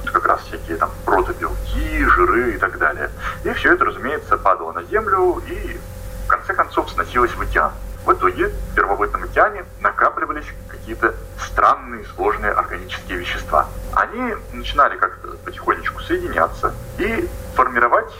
Вот 0.01 0.11
как 0.11 0.25
раз 0.25 0.41
всякие 0.41 0.77
там 0.77 0.89
протобелки, 1.05 2.05
жиры 2.05 2.55
и 2.55 2.57
так 2.57 2.77
далее. 2.79 3.11
И 3.43 3.53
все 3.53 3.73
это, 3.73 3.85
разумеется, 3.85 4.37
падало 4.37 4.71
на 4.71 4.83
землю 4.83 5.41
и 5.47 5.79
в 6.25 6.27
конце 6.27 6.53
концов 6.53 6.89
сносилось 6.89 7.31
в 7.31 7.41
океан. 7.41 7.71
В 8.05 8.13
итоге 8.13 8.47
в 8.47 8.75
первобытном 8.75 9.23
океане 9.23 9.65
накапливались 9.81 10.45
какие-то 10.69 11.13
странные 11.57 12.05
сложные 12.15 12.51
органические 12.51 13.17
вещества. 13.17 13.67
Они 13.93 14.35
начинали 14.53 14.95
как-то 14.95 15.29
потихонечку 15.43 15.99
соединяться 16.01 16.71
и 16.99 17.27
формировать 17.55 18.13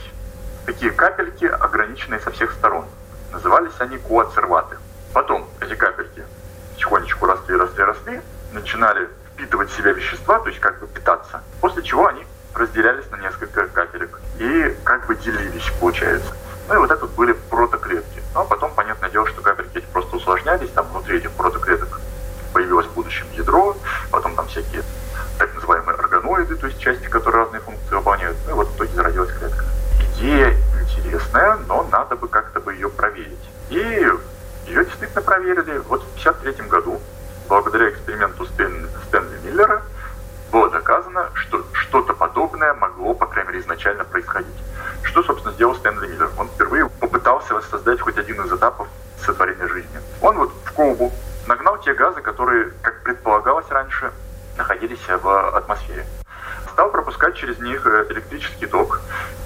такие 0.66 0.90
капельки, 0.90 1.44
ограниченные 1.44 2.18
со 2.18 2.32
всех 2.32 2.50
сторон. 2.50 2.86
Назывались 3.30 3.74
они 3.78 3.96
коацерваты. 3.98 4.76
Потом 5.12 5.48
эти 5.60 5.76
капельки 5.76 6.24
потихонечку 6.74 7.26
росли, 7.26 7.54
росли, 7.54 7.84
росли, 7.84 8.20
начинали 8.52 9.08
впитывать 9.32 9.70
в 9.70 9.76
себя 9.76 9.92
вещества, 9.92 10.40
то 10.40 10.48
есть 10.48 10.58
как 10.58 10.80
бы 10.80 10.88
питаться, 10.88 11.40
после 11.60 11.84
чего 11.84 12.08
они 12.08 12.26
разделялись 12.56 13.08
на 13.12 13.18
несколько 13.18 13.68
капелек 13.68 14.18
и 14.40 14.76
как 14.82 15.06
бы 15.06 15.14
делились, 15.14 15.70
получается. 15.78 16.34
Ну 16.66 16.74
и 16.74 16.78
вот 16.78 16.90
это 16.90 17.06
были 17.06 17.34
протоклетки. 17.50 18.20
Ну 18.34 18.40
а 18.40 18.44
потом, 18.44 18.74
понятное 18.74 19.10
дело, 19.10 19.28
что 19.28 19.42
капельки 19.42 19.78
эти 19.78 19.86
просто 19.86 20.16
усложнялись, 20.16 20.70
там 20.70 20.88
внутри 20.88 21.18
этих 21.18 21.30
протоклеток 21.30 22.00
появилось 22.58 22.86
в 22.86 22.94
будущем 22.94 23.26
ядро, 23.34 23.76
потом 24.10 24.34
там 24.34 24.48
всякие 24.48 24.82
так 25.38 25.54
называемые 25.54 25.94
органоиды, 25.94 26.56
то 26.56 26.66
есть 26.66 26.80
части, 26.80 27.04
которые 27.04 27.44
разные 27.44 27.60
функции 27.60 27.94
выполняют. 27.94 28.36
Ну 28.46 28.50
и 28.50 28.54
вот 28.54 28.68
в 28.68 28.74
итоге 28.74 28.94
зародилась 28.94 29.30
клетка. 29.30 29.64
Идея 30.16 30.56
интересная, 30.82 31.56
но 31.68 31.86
надо 31.92 32.16
бы 32.16 32.26
как-то 32.26 32.58
бы 32.58 32.74
ее 32.74 32.88
проверить. 32.88 33.48
И 33.70 33.76
ее 33.76 34.84
действительно 34.84 35.22
проверили. 35.22 35.78
Вот 35.88 36.02
в 36.02 36.18
1953 36.18 36.66
году, 36.66 37.00
благодаря 37.48 37.90
эксперименту 37.90 38.44
Стэн, 38.46 38.88
Стэнли 39.06 39.38
Миллера, 39.44 39.82
было 40.50 40.68
доказано, 40.68 41.30
что 41.34 41.64
что-то 41.74 42.12
подобное 42.12 42.74
могло, 42.74 43.14
по 43.14 43.26
крайней 43.26 43.50
мере, 43.50 43.60
изначально 43.60 44.02
происходить. 44.02 44.58
Что, 45.02 45.22
собственно, 45.22 45.54
сделал 45.54 45.76
Стэнли 45.76 46.08
Миллер? 46.08 46.30
Он 46.36 46.48
впервые 46.48 46.88
попытался 46.88 47.54
воссоздать 47.54 48.00
хоть 48.00 48.18
один 48.18 48.44
из 48.44 48.52
этапов 48.52 48.88
сотворения 49.24 49.68
жизни. 49.68 50.00
Он 50.20 50.38
вот 50.38 50.52
в 50.64 50.72
колбу 50.72 51.12
нагнал 51.48 51.78
те 51.78 51.94
газы, 51.94 52.20
которые, 52.20 52.70
как 52.82 53.02
предполагалось 53.02 53.68
раньше, 53.70 54.12
находились 54.56 55.00
в 55.08 55.56
атмосфере. 55.56 56.04
Стал 56.72 56.90
пропускать 56.90 57.34
через 57.34 57.58
них 57.58 57.84
э, 57.86 58.06
электрический 58.10 58.66
ток 58.66 59.00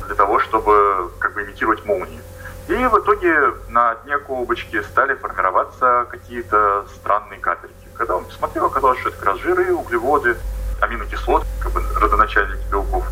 для 0.07 0.15
того, 0.15 0.41
чтобы 0.41 1.11
как 1.19 1.35
бы 1.35 1.45
имитировать 1.45 1.85
молнии. 1.85 2.21
И 2.69 2.75
в 2.75 2.99
итоге 2.99 3.55
на 3.69 3.95
дне 3.97 4.19
колбочки 4.19 4.83
стали 4.83 5.15
формироваться 5.15 6.02
какие-то 6.13 6.85
странные 6.95 7.41
капельки. 7.41 7.75
Когда 7.95 8.17
он 8.17 8.25
посмотрел, 8.25 8.67
оказалось, 8.67 9.01
что 9.01 9.09
это 9.09 9.19
как 9.19 9.27
раз 9.29 9.39
жиры, 9.41 9.73
углеводы, 9.73 10.37
аминокислот, 10.81 11.45
как 11.61 11.73
бы 11.73 11.83
родоначальники 11.97 12.63
белков. 12.71 13.05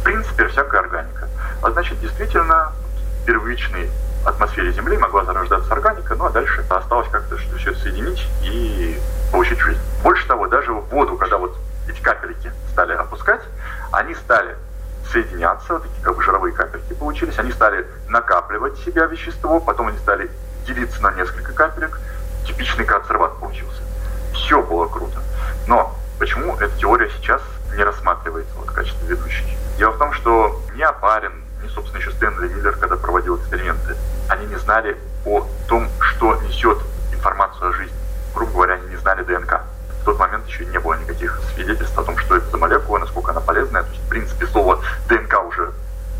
В 0.00 0.04
принципе, 0.04 0.48
всякая 0.48 0.80
органика. 0.80 1.28
А 1.62 1.70
значит, 1.70 2.00
действительно, 2.00 2.72
в 3.22 3.26
первичной 3.26 3.90
атмосфере 4.24 4.72
Земли 4.72 4.96
могла 4.96 5.24
зарождаться 5.24 5.72
органика, 5.72 6.14
ну 6.16 6.26
а 6.26 6.30
дальше 6.30 6.64
осталось 6.68 7.08
как-то 7.10 7.36
все 7.36 7.70
это 7.70 7.80
соединить 7.80 8.26
и 8.42 8.98
получить 9.30 9.58
жизнь. 9.60 9.80
Больше 10.02 10.26
того, 10.26 10.46
даже 10.48 10.72
в 10.72 10.80
воду, 10.88 11.16
когда 11.16 11.38
вот 11.38 11.56
эти 11.88 12.00
капельки 12.00 12.50
стали 12.72 12.92
опускать, 12.94 13.42
они 13.92 14.14
стали 14.14 14.56
соединяться, 15.12 15.78
такие 15.78 16.02
как 16.02 16.16
бы 16.16 16.22
жировые 16.22 16.52
капельки 16.54 16.94
получились, 16.94 17.38
они 17.38 17.52
стали 17.52 17.86
накапливать 18.08 18.78
в 18.78 18.84
себя 18.84 19.06
вещество, 19.06 19.60
потом 19.60 19.88
они 19.88 19.98
стали 19.98 20.30
делиться 20.66 21.00
на 21.02 21.12
несколько 21.12 21.52
капелек, 21.52 22.00
типичный 22.46 22.84
консерват 22.84 23.38
получился. 23.38 23.82
Все 24.32 24.62
было 24.62 24.86
круто. 24.86 25.20
Но 25.66 25.94
почему 26.18 26.56
эта 26.56 26.76
теория 26.78 27.10
сейчас 27.10 27.42
не 27.76 27.82
рассматривается 27.82 28.54
вот, 28.56 28.68
в 28.68 28.72
качестве 28.72 29.08
ведущей? 29.08 29.56
Дело 29.78 29.92
в 29.92 29.98
том, 29.98 30.12
что 30.12 30.62
ни 30.74 30.82
Апарин, 30.82 31.32
ни, 31.62 31.68
собственно, 31.68 32.00
еще 32.00 32.10
Стэнли 32.12 32.48
Миллер, 32.48 32.76
когда 32.76 32.96
проводил 32.96 33.36
эксперименты, 33.36 33.96
они 34.28 34.46
не 34.46 34.56
знали 34.56 34.96
о 35.24 35.46
том, 35.68 35.88
что 36.00 36.36
несет 36.42 36.78
информацию 37.12 37.70
о 37.70 37.72
жизни. 37.72 37.96
Грубо 38.34 38.52
говоря, 38.52 38.74
они 38.74 38.88
не 38.88 38.96
знали 38.96 39.22
ДНК 39.22 39.62
тот 40.06 40.20
момент 40.20 40.46
еще 40.46 40.64
не 40.66 40.78
было 40.78 40.94
никаких 40.94 41.40
свидетельств 41.52 41.98
о 41.98 42.04
том, 42.04 42.16
что 42.16 42.36
это 42.36 42.48
за 42.48 42.56
молекула, 42.56 42.98
насколько 42.98 43.32
она 43.32 43.40
полезная. 43.40 43.82
То 43.82 43.90
есть, 43.90 44.02
в 44.04 44.08
принципе, 44.08 44.46
слово 44.46 44.80
ДНК 45.08 45.44
уже 45.44 45.72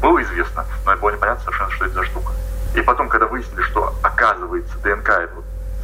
было 0.03 0.21
известно, 0.25 0.67
но 0.85 0.97
было 0.97 1.11
непонятно 1.11 1.45
совершенно, 1.45 1.71
что 1.71 1.85
это 1.87 1.95
за 1.95 2.05
штука. 2.05 2.33
И 2.75 2.81
потом, 2.83 3.09
когда 3.09 3.27
выяснили, 3.27 3.63
что 3.63 3.95
оказывается 4.03 4.77
ДНК 4.83 5.09
это 5.09 5.36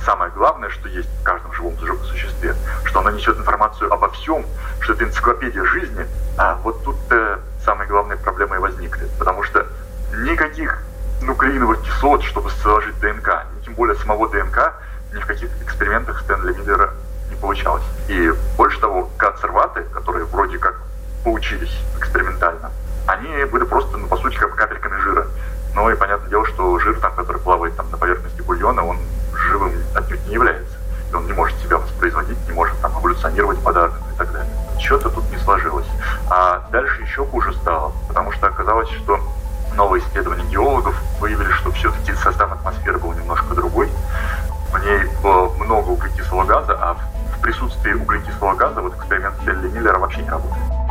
самое 0.04 0.30
главное, 0.32 0.70
что 0.70 0.88
есть 0.88 1.08
в 1.08 1.22
каждом 1.22 1.52
живом 1.52 1.76
существе, 1.78 2.54
что 2.84 3.00
оно 3.00 3.10
несет 3.10 3.38
информацию 3.38 3.92
обо 3.92 4.10
всем, 4.10 4.44
что 4.80 4.92
это 4.92 5.04
энциклопедия 5.04 5.64
жизни, 5.64 6.06
а 6.36 6.56
вот 6.62 6.82
тут 6.84 6.96
-то 7.08 7.40
самые 7.64 7.88
главные 7.88 8.18
проблемы 8.18 8.56
и 8.56 8.58
возникли. 8.58 9.08
Потому 9.18 9.42
что 9.44 9.66
никаких 10.14 10.82
нуклеиновых 11.20 11.82
кислот, 11.82 12.22
чтобы 12.24 12.50
сложить 12.50 12.98
ДНК, 13.00 13.46
тем 13.64 13.74
более 13.74 13.96
самого 13.96 14.28
ДНК, 14.28 14.74
ни 15.12 15.20
в 15.20 15.26
каких 15.26 15.50
экспериментах 15.62 16.20
Стэнли 16.22 16.52
Миллера 16.52 16.94
получалось. 17.42 17.82
И 18.08 18.32
больше 18.56 18.80
того, 18.80 19.10
консерваты, 19.18 19.82
которые 19.92 20.24
вроде 20.24 20.58
как 20.58 20.80
поучились 21.24 21.76
экспериментально, 21.98 22.70
они 23.06 23.44
были 23.46 23.64
просто, 23.64 23.98
ну, 23.98 24.06
по 24.06 24.16
сути, 24.16 24.36
как 24.36 24.54
капельками 24.54 24.98
жира. 25.00 25.26
Ну 25.74 25.90
и 25.90 25.96
понятное 25.96 26.30
дело, 26.30 26.46
что 26.46 26.78
жир, 26.78 26.98
там, 27.00 27.14
который 27.14 27.40
плавает 27.40 27.76
там, 27.76 27.90
на 27.90 27.98
поверхности 27.98 28.40
бульона, 28.42 28.84
он 28.84 28.98
живым 29.48 29.72
отнюдь 29.94 30.26
не 30.26 30.34
является. 30.34 30.74
И 31.10 31.14
он 31.14 31.26
не 31.26 31.32
может 31.32 31.58
себя 31.60 31.78
воспроизводить, 31.78 32.38
не 32.48 32.54
может 32.54 32.78
там 32.80 32.92
эволюционировать 32.98 33.62
подарок 33.62 33.94
и 34.14 34.18
так 34.18 34.32
далее. 34.32 34.50
Что-то 34.78 35.10
тут 35.10 35.30
не 35.30 35.38
сложилось. 35.38 35.86
А 36.30 36.66
дальше 36.70 37.02
еще 37.02 37.24
хуже 37.26 37.52
стало, 37.54 37.92
потому 38.08 38.32
что 38.32 38.46
оказалось, 38.46 38.90
что 38.90 39.18
новые 39.76 40.02
исследования 40.02 40.44
геологов 40.50 40.94
выявили, 41.20 41.50
что 41.52 41.70
все-таки 41.72 42.14
состав 42.14 42.52
атмосферы 42.52 42.98
был 42.98 43.12
немножко 43.12 43.54
другой. 43.54 43.90
В 44.72 44.84
ней 44.84 45.04
было 45.22 45.50
много 45.54 45.90
углекислого 45.90 46.44
газа, 46.44 46.78
а 46.80 46.96
присутствии 47.42 47.92
углекислого 47.92 48.54
газа 48.54 48.80
вот 48.80 48.96
эксперимент 48.96 49.34
Стэнли 49.42 49.68
Миллера 49.68 49.98
вообще 49.98 50.22
не 50.22 50.30
работает. 50.30 50.81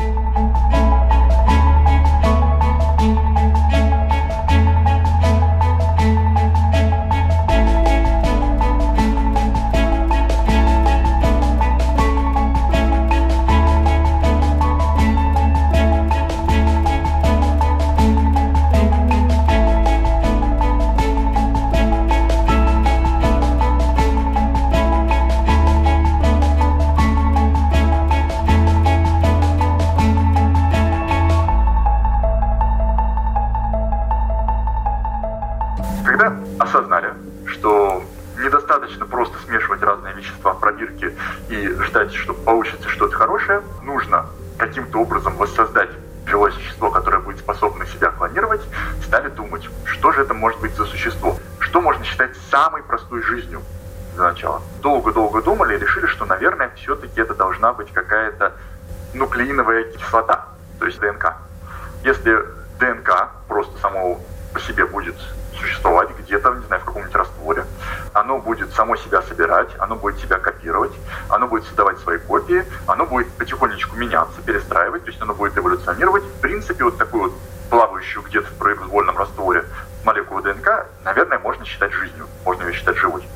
Все-таки 56.75 57.21
это 57.21 57.34
должна 57.34 57.73
быть 57.73 57.91
какая-то 57.93 58.54
нуклеиновая 59.13 59.84
кислота, 59.84 60.45
то 60.80 60.86
есть 60.86 60.99
ДНК. 60.99 61.36
Если 62.04 62.38
ДНК 62.80 63.30
просто 63.47 63.77
само 63.80 64.19
по 64.54 64.60
себе 64.60 64.86
будет 64.86 65.15
существовать 65.58 66.10
где-то, 66.19 66.54
не 66.56 66.65
знаю, 66.65 66.82
в 66.82 66.86
каком-нибудь 66.86 67.15
растворе, 67.15 67.65
оно 68.13 68.39
будет 68.39 68.73
само 68.73 68.95
себя 68.95 69.21
собирать, 69.21 69.69
оно 69.77 69.95
будет 69.95 70.19
себя 70.19 70.38
копировать, 70.38 70.91
оно 71.30 71.47
будет 71.47 71.65
создавать 71.65 71.99
свои 71.99 72.17
копии, 72.17 72.65
оно 72.88 73.06
будет 73.06 73.32
потихонечку 73.34 73.95
меняться, 73.95 74.41
перестраивать, 74.41 75.04
то 75.04 75.12
есть 75.12 75.21
оно 75.21 75.34
будет 75.34 75.58
эволюционировать. 75.58 76.23
В 76.23 76.41
принципе, 76.41 76.84
вот 76.84 76.97
такую 76.97 77.23
вот 77.23 77.34
плавающую 77.71 78.21
где-то 78.21 78.47
в 78.47 78.57
произвольном 78.57 79.17
растворе 79.17 79.65
молекулу 80.03 80.41
ДНК, 80.41 80.86
наверное, 81.03 81.39
можно 81.39 81.65
считать 81.65 81.91
жизнью, 81.91 82.27
можно 82.45 82.63
ее 82.63 82.73
считать 82.73 82.97
живой. 82.97 83.27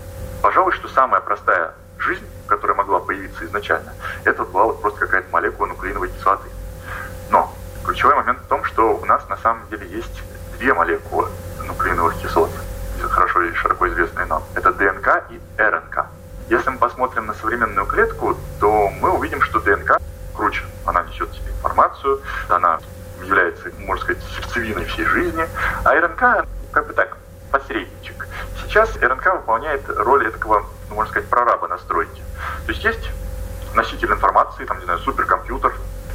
Пожалуй, 0.43 0.73
что 0.73 0.87
самая 0.89 1.21
простая 1.21 1.73
жизнь 1.97 2.27
которая 2.47 2.77
могла 2.77 2.99
появиться 2.99 3.45
изначально, 3.45 3.93
это 4.23 4.43
была 4.43 4.65
вот 4.65 4.81
просто 4.81 4.99
какая-то 5.01 5.29
молекула 5.31 5.67
нуклеиновой 5.67 6.09
кислоты. 6.09 6.49
Но 7.29 7.51
ключевой 7.83 8.15
момент 8.15 8.39
в 8.39 8.47
том, 8.47 8.63
что 8.63 8.95
у 8.95 9.05
нас 9.05 9.27
на 9.29 9.37
самом 9.37 9.67
деле 9.69 9.87
есть 9.87 10.23
две 10.57 10.73
молекулы 10.73 11.29
нуклеиновых 11.65 12.15
кислот, 12.17 12.51
хорошо 13.01 13.43
и 13.43 13.53
широко 13.53 13.87
известные 13.87 14.25
нам. 14.25 14.43
Это 14.55 14.71
ДНК 14.73 15.23
и 15.29 15.39
РНК. 15.57 16.07
Если 16.49 16.69
мы 16.69 16.77
посмотрим 16.77 17.25
на 17.25 17.33
современную 17.33 17.85
клетку, 17.87 18.37
то 18.59 18.89
мы 19.01 19.11
увидим, 19.11 19.41
что 19.41 19.59
ДНК 19.59 19.97
круче. 20.35 20.63
Она 20.85 21.03
несет 21.03 21.31
себе 21.33 21.51
информацию, 21.51 22.21
она 22.49 22.79
является, 23.25 23.71
можно 23.79 24.03
сказать, 24.03 24.23
сердцевиной 24.35 24.85
всей 24.85 25.05
жизни, 25.05 25.45
а 25.83 25.93
РНК, 25.93 26.47
как 26.71 26.87
бы 26.87 26.93
так, 26.93 27.17
посредничек. 27.51 28.27
Сейчас 28.63 28.95
РНК 28.97 29.33
выполняет 29.33 29.81
роль 29.87 30.31
такого, 30.31 30.65
ну, 30.89 30.95
можно 30.95 31.11
сказать, 31.11 31.29
прораба 31.29 31.67
настройки. 31.67 32.21
То 32.65 32.71
есть 32.71 32.83
есть 32.83 33.11
носитель 33.73 34.11
информации, 34.11 34.65
там, 34.65 34.79
не 34.79 34.85
знаю, 34.85 34.99
суперкомпьютер, 34.99 35.73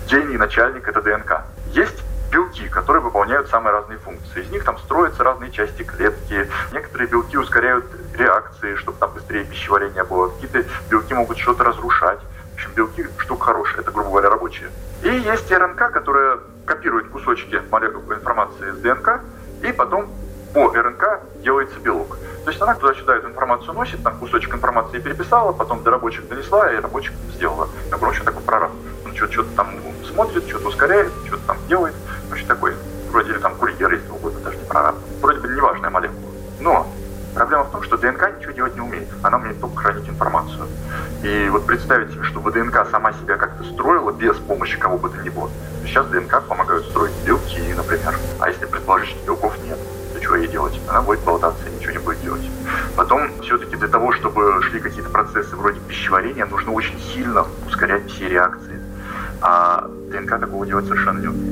гений 0.09 0.37
начальник— 0.37 0.89
это 0.89 1.01
ДНК. 1.03 1.43
Есть 1.69 2.03
белки, 2.31 2.69
которые 2.69 3.03
выполняют 3.03 3.49
самые 3.49 3.73
разные 3.73 3.99
функции. 3.99 4.43
Из 4.43 4.51
них 4.51 4.65
там 4.65 4.79
строятся 4.79 5.25
разные 5.25 5.51
части 5.51 5.83
клетки. 5.83 6.49
Некоторые 6.73 7.09
белки 7.09 7.37
ускоряют 7.37 7.87
реакции, 8.17 8.77
чтобы 8.77 8.99
там 8.99 9.13
быстрее 9.13 9.45
пищеварение 9.45 10.05
было. 10.05 10.29
Какие-то 10.29 10.65
белки 10.89 11.13
могут 11.15 11.39
что-то 11.39 11.65
разрушать. 11.65 12.21
В 12.53 12.55
общем, 12.55 12.71
белки 12.75 13.07
штука 13.19 13.47
хорошая, 13.47 13.81
это, 13.81 13.91
грубо 13.91 14.11
говоря, 14.11 14.31
рабочие. 14.31 14.71
И 15.03 15.09
есть 15.09 15.51
РНК, 15.51 15.91
которая 15.93 16.39
копирует 16.71 17.09
кусочки 17.09 17.57
информации 17.57 18.71
с 18.71 18.79
ДНК, 18.79 19.21
и 19.63 19.73
потом 19.73 20.09
по 20.55 20.73
РНК 20.73 21.21
делается 21.43 21.81
белок. 21.81 22.17
То 22.45 22.51
есть 22.51 22.63
она 22.63 22.75
туда-сюда 22.75 23.17
эту 23.17 23.29
информацию 23.29 23.75
носит, 23.75 24.03
там 24.05 24.17
кусочек 24.19 24.55
информации 24.55 25.01
переписала, 25.01 25.51
потом 25.53 25.83
до 25.83 25.91
рабочих 25.91 26.29
донесла, 26.29 26.73
и 26.73 26.77
рабочих 26.77 27.13
сделала. 27.35 27.69
Ну, 27.91 27.99
короче, 27.99 28.23
такой 28.23 28.43
прораб. 28.43 28.71
Он 29.05 29.17
что-то 29.17 29.51
там 29.57 29.75
смотрит, 30.13 30.49
что-то 30.49 30.69
ускоряет, 30.69 31.13
что-то 31.27 31.43
там 31.49 31.57
делает. 31.69 31.95
Короче, 32.29 32.47
такой, 32.47 32.75
вроде 33.11 33.33
или 33.33 33.39
там 33.39 33.57
курьер, 33.57 33.93
если 33.93 34.11
угодно, 34.11 34.41
даже 34.41 34.57
не 34.57 34.65
прораб. 34.65 34.95
Вроде 35.21 35.41
бы 35.41 35.49
неважная 35.49 35.91
молекула. 35.91 36.31
Но 36.61 36.87
проблема 37.35 37.65
в 37.65 37.73
том, 37.73 37.83
что 37.83 37.97
ДНК 37.97 38.31
ничего 38.39 38.53
делать 38.53 38.75
не 38.77 38.81
умеет. 38.81 39.09
Она 39.23 39.39
умеет 39.39 39.61
только 39.61 39.77
хранить 39.77 40.09
информацию. 40.09 40.69
И 41.23 41.49
вот 41.51 41.67
представить 41.67 42.13
себе, 42.13 42.23
чтобы 42.23 42.53
ДНК 42.53 42.87
сама 42.91 43.13
себя 43.13 43.37
как-то 43.37 43.65
строила 43.65 44.13
без 44.13 44.37
помощи 44.37 44.79
кого 44.79 44.99
бы 44.99 45.11
то 45.11 45.17
ни 45.19 45.29
было. 45.29 45.51
Сейчас 45.91 46.07
ДНК 46.07 46.41
помогают 46.45 46.87
строить 46.87 47.13
белки, 47.27 47.61
например. 47.77 48.15
А 48.39 48.49
если 48.49 48.65
предположить, 48.65 49.09
что 49.09 49.27
белков 49.27 49.59
нет, 49.65 49.77
то 50.15 50.23
что 50.23 50.37
ей 50.37 50.47
делать? 50.47 50.81
Она 50.87 51.03
будет 51.03 51.19
болтаться 51.25 51.69
и 51.69 51.73
ничего 51.73 51.91
не 51.91 51.99
будет 51.99 52.21
делать. 52.23 52.49
Потом, 52.95 53.29
все-таки 53.43 53.75
для 53.75 53.89
того, 53.89 54.13
чтобы 54.13 54.63
шли 54.63 54.79
какие-то 54.79 55.11
процессы 55.11 55.57
вроде 55.57 55.81
пищеварения, 55.81 56.47
нужно 56.47 56.71
очень 56.71 56.97
сильно 57.01 57.45
ускорять 57.67 58.09
все 58.09 58.29
реакции. 58.29 58.81
А 59.43 59.91
ДНК 60.13 60.39
такого 60.39 60.65
делать 60.65 60.87
совершенно 60.87 61.19
не 61.19 61.27
умеет. 61.27 61.50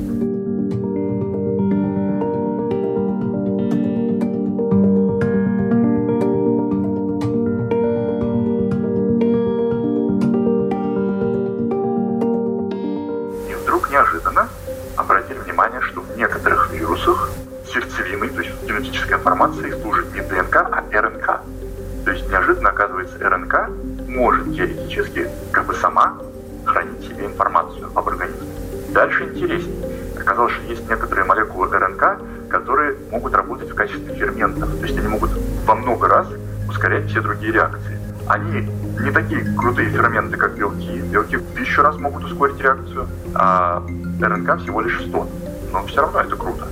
Они 38.29 38.69
не 39.01 39.11
такие 39.11 39.43
крутые 39.57 39.89
ферменты, 39.89 40.37
как 40.37 40.55
белки. 40.55 41.01
Белки 41.11 41.37
в 41.37 41.55
тысячу 41.55 41.81
раз 41.81 41.97
могут 41.97 42.25
ускорить 42.25 42.61
реакцию, 42.61 43.07
а 43.33 43.83
РНК 44.21 44.61
всего 44.61 44.81
лишь 44.81 44.99
в 44.99 45.07
100. 45.09 45.27
Но 45.73 45.85
все 45.87 46.01
равно 46.01 46.21
это 46.21 46.35
круто. 46.35 46.67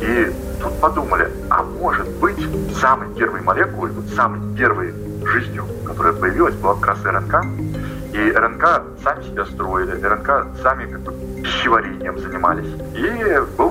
И 0.00 0.32
тут 0.62 0.80
подумали, 0.80 1.28
а 1.50 1.64
может 1.64 2.08
быть 2.20 2.38
самой 2.80 3.12
первой 3.16 3.40
молекулой, 3.40 3.90
вот 3.90 4.06
самой 4.14 4.56
первой 4.56 4.94
жизнью, 5.24 5.66
которая 5.84 6.12
появилась, 6.12 6.54
была 6.54 6.74
как 6.74 6.86
раз 6.86 7.04
РНК. 7.04 7.44
И 8.12 8.30
РНК 8.30 8.82
сами 9.02 9.24
себя 9.24 9.44
строили, 9.46 10.00
РНК 10.00 10.60
сами 10.62 10.92
как 10.92 11.00
бы 11.00 11.12
пищеварением 11.42 12.18
занимались. 12.20 12.72
И 12.94 13.40
был 13.58 13.70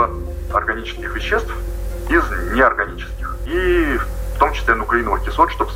кислот, 5.31 5.51
чтобы 5.51 5.70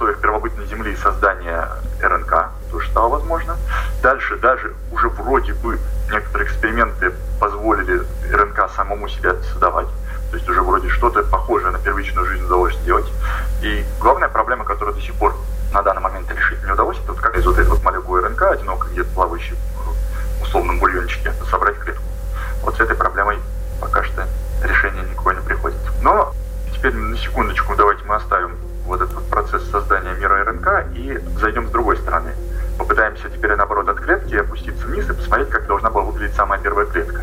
условиях 0.00 0.20
первобытной 0.22 0.66
Земли 0.66 0.96
создания 0.96 1.68
РНК 2.00 2.48
тоже 2.70 2.88
стало 2.88 3.08
возможно. 3.08 3.58
Дальше 4.02 4.38
даже 4.38 4.72
уже 4.92 5.10
вроде 5.10 5.52
бы 5.52 5.78
некоторые 6.10 6.48
эксперименты 6.48 7.12
позволили 7.38 8.02
РНК 8.32 8.70
самому 8.74 9.08
себя 9.10 9.34
создавать. 9.52 9.88
То 10.30 10.36
есть 10.38 10.48
уже 10.48 10.62
вроде 10.62 10.88
что-то 10.88 11.22
похожее 11.24 11.70
на 11.70 11.78
первичную 11.78 12.26
жизнь 12.26 12.46
удалось 12.46 12.74
сделать. 12.76 13.04
И 13.60 13.84
главная 14.00 14.30
проблема, 14.30 14.64
которая 14.64 14.94
до 14.94 15.02
сих 15.02 15.12
пор 15.16 15.36
на 15.74 15.82
данный 15.82 16.00
момент 16.00 16.30
решить 16.30 16.64
не 16.64 16.72
удалось, 16.72 16.96
это 16.96 17.12
вот 17.12 17.20
как 17.20 17.36
из 17.36 17.44
вот 17.44 17.58
этой 17.58 17.68
вот 17.68 17.82
молекулы 17.82 18.22
РНК, 18.22 18.42
одиноко 18.42 18.88
где-то 18.88 19.10
плавающей 19.10 19.54
в 20.38 20.42
условном 20.44 20.78
бульончике, 20.78 21.34
собрать 21.50 21.78
клетку. 21.78 22.04
Вот 22.62 22.74
с 22.74 22.80
этой 22.80 22.96
проблемой 22.96 23.38
пока 23.82 24.02
что 24.04 24.26
решение 24.62 25.02
никакое 25.02 25.34
не 25.34 25.42
приходит. 25.42 25.78
Но 26.00 26.32
теперь 26.74 26.94
на 26.94 27.18
секундочку 27.18 27.76
давайте 27.76 28.02
мы 28.04 28.14
оставим 28.14 28.56
вот 28.86 29.00
этот 29.00 29.14
вот 29.14 29.28
процесс 29.28 29.62
РНК 30.50 30.94
и 30.94 31.18
зайдем 31.38 31.68
с 31.68 31.70
другой 31.70 31.96
стороны. 31.96 32.32
Попытаемся 32.78 33.28
теперь, 33.28 33.54
наоборот, 33.56 33.88
от 33.88 34.00
клетки 34.00 34.34
опуститься 34.34 34.86
вниз 34.86 35.08
и 35.08 35.12
посмотреть, 35.12 35.50
как 35.50 35.66
должна 35.66 35.90
была 35.90 36.04
выглядеть 36.04 36.34
самая 36.34 36.58
первая 36.60 36.86
клетка. 36.86 37.22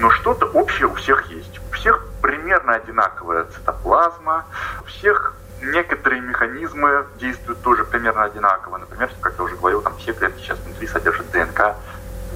Но 0.00 0.08
что-то 0.08 0.46
общее 0.46 0.86
у 0.86 0.94
всех 0.94 1.26
есть. 1.26 1.60
У 1.68 1.74
всех 1.74 2.02
примерно 2.22 2.72
одинаковая 2.72 3.44
цитоплазма, 3.44 4.46
у 4.80 4.84
всех 4.86 5.34
некоторые 5.60 6.22
механизмы 6.22 7.04
действуют 7.18 7.60
тоже 7.60 7.84
примерно 7.84 8.22
одинаково. 8.22 8.78
Например, 8.78 9.10
как 9.20 9.34
я 9.36 9.44
уже 9.44 9.56
говорил, 9.56 9.82
там 9.82 9.94
все 9.98 10.14
клетки 10.14 10.40
сейчас 10.40 10.58
внутри 10.60 10.86
содержат 10.86 11.30
ДНК, 11.32 11.74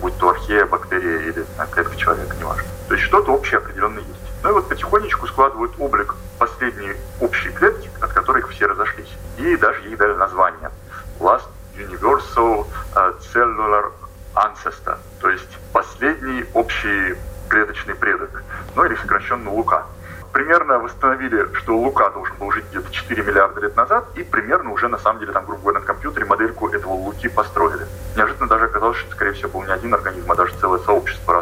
будь 0.03 0.14
то 0.18 0.29
архея, 0.29 0.66
бактерия 0.66 1.20
или 1.20 1.46
клетка 1.70 1.96
человека, 1.96 2.37
неважно. 2.38 2.68
То 2.87 2.94
есть 2.94 3.07
что-то 3.07 3.33
общее 3.33 3.57
определенно 3.57 3.98
есть. 3.98 4.20
Ну 4.42 4.50
и 4.50 4.53
вот 4.53 4.68
потихонечку 4.68 5.27
складывают 5.27 5.72
облик 5.79 6.16
последней 6.38 6.92
общей 7.22 7.48
клетки, 7.48 7.88
от 8.03 8.12
которой 8.12 8.42
все 8.42 8.66
разошлись. 8.66 9.11
И 9.38 9.57
даже 9.57 9.81
ей 9.88 9.96
дали 9.96 10.12
название. 10.12 10.70
Last 11.18 11.48
Universal 11.79 12.66
э, 12.94 13.12
Cellular 13.33 13.90
Ancestor, 14.35 14.98
то 15.20 15.31
есть 15.31 15.48
последний 15.72 16.44
общий 16.53 17.16
клеточный 17.48 17.94
предок, 17.94 18.42
ну 18.74 18.85
или 18.85 18.94
сокращенно 18.96 19.50
Лука. 19.50 19.87
Примерно 20.33 20.80
восстановили, 20.80 21.48
что 21.54 21.76
Лука 21.76 22.11
должен 22.11 22.35
был 22.38 22.50
жить 22.50 22.64
где-то 22.70 22.90
4 22.90 23.22
миллиарда 23.22 23.61
лет 23.61 23.76
назад, 23.76 24.09
и 24.16 24.24
примерно 24.24 24.72
уже 24.72 24.88
на 24.88 24.98
самом 24.98 25.20
деле 25.20 25.33
там, 25.33 25.46
грубо 25.46 25.62
говоря, 25.62 25.78
на 25.78 25.87
компьютере 25.87 26.26
модельку 26.26 26.68
этого 26.68 26.92
Луки 26.92 27.28
построили. 27.28 27.87
Неожиданно 28.16 28.48
даже 28.48 28.64
оказалось, 28.64 28.98
что, 28.98 29.12
скорее 29.12 29.33
всего, 29.33 29.50
был 29.50 29.62
не 29.62 29.72
один 29.72 29.94
организм, 29.94 30.33
а 30.33 30.35
даже 30.35 30.52
целое 30.57 30.80
сообщество 30.80 31.35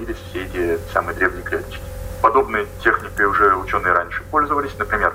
варились 0.00 0.16
все 0.30 0.44
эти 0.44 0.80
самые 0.92 1.14
древние 1.16 1.42
клеточки. 1.42 1.82
Подобной 2.22 2.66
техникой 2.82 3.26
уже 3.26 3.54
ученые 3.56 3.92
раньше 3.92 4.22
пользовались. 4.30 4.76
Например, 4.78 5.09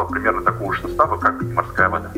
стала 0.00 0.08
примерно 0.08 0.42
такого 0.42 0.72
же 0.72 0.82
состава, 0.82 1.18
как 1.18 1.42
морская 1.42 1.88
вода. 1.88 2.10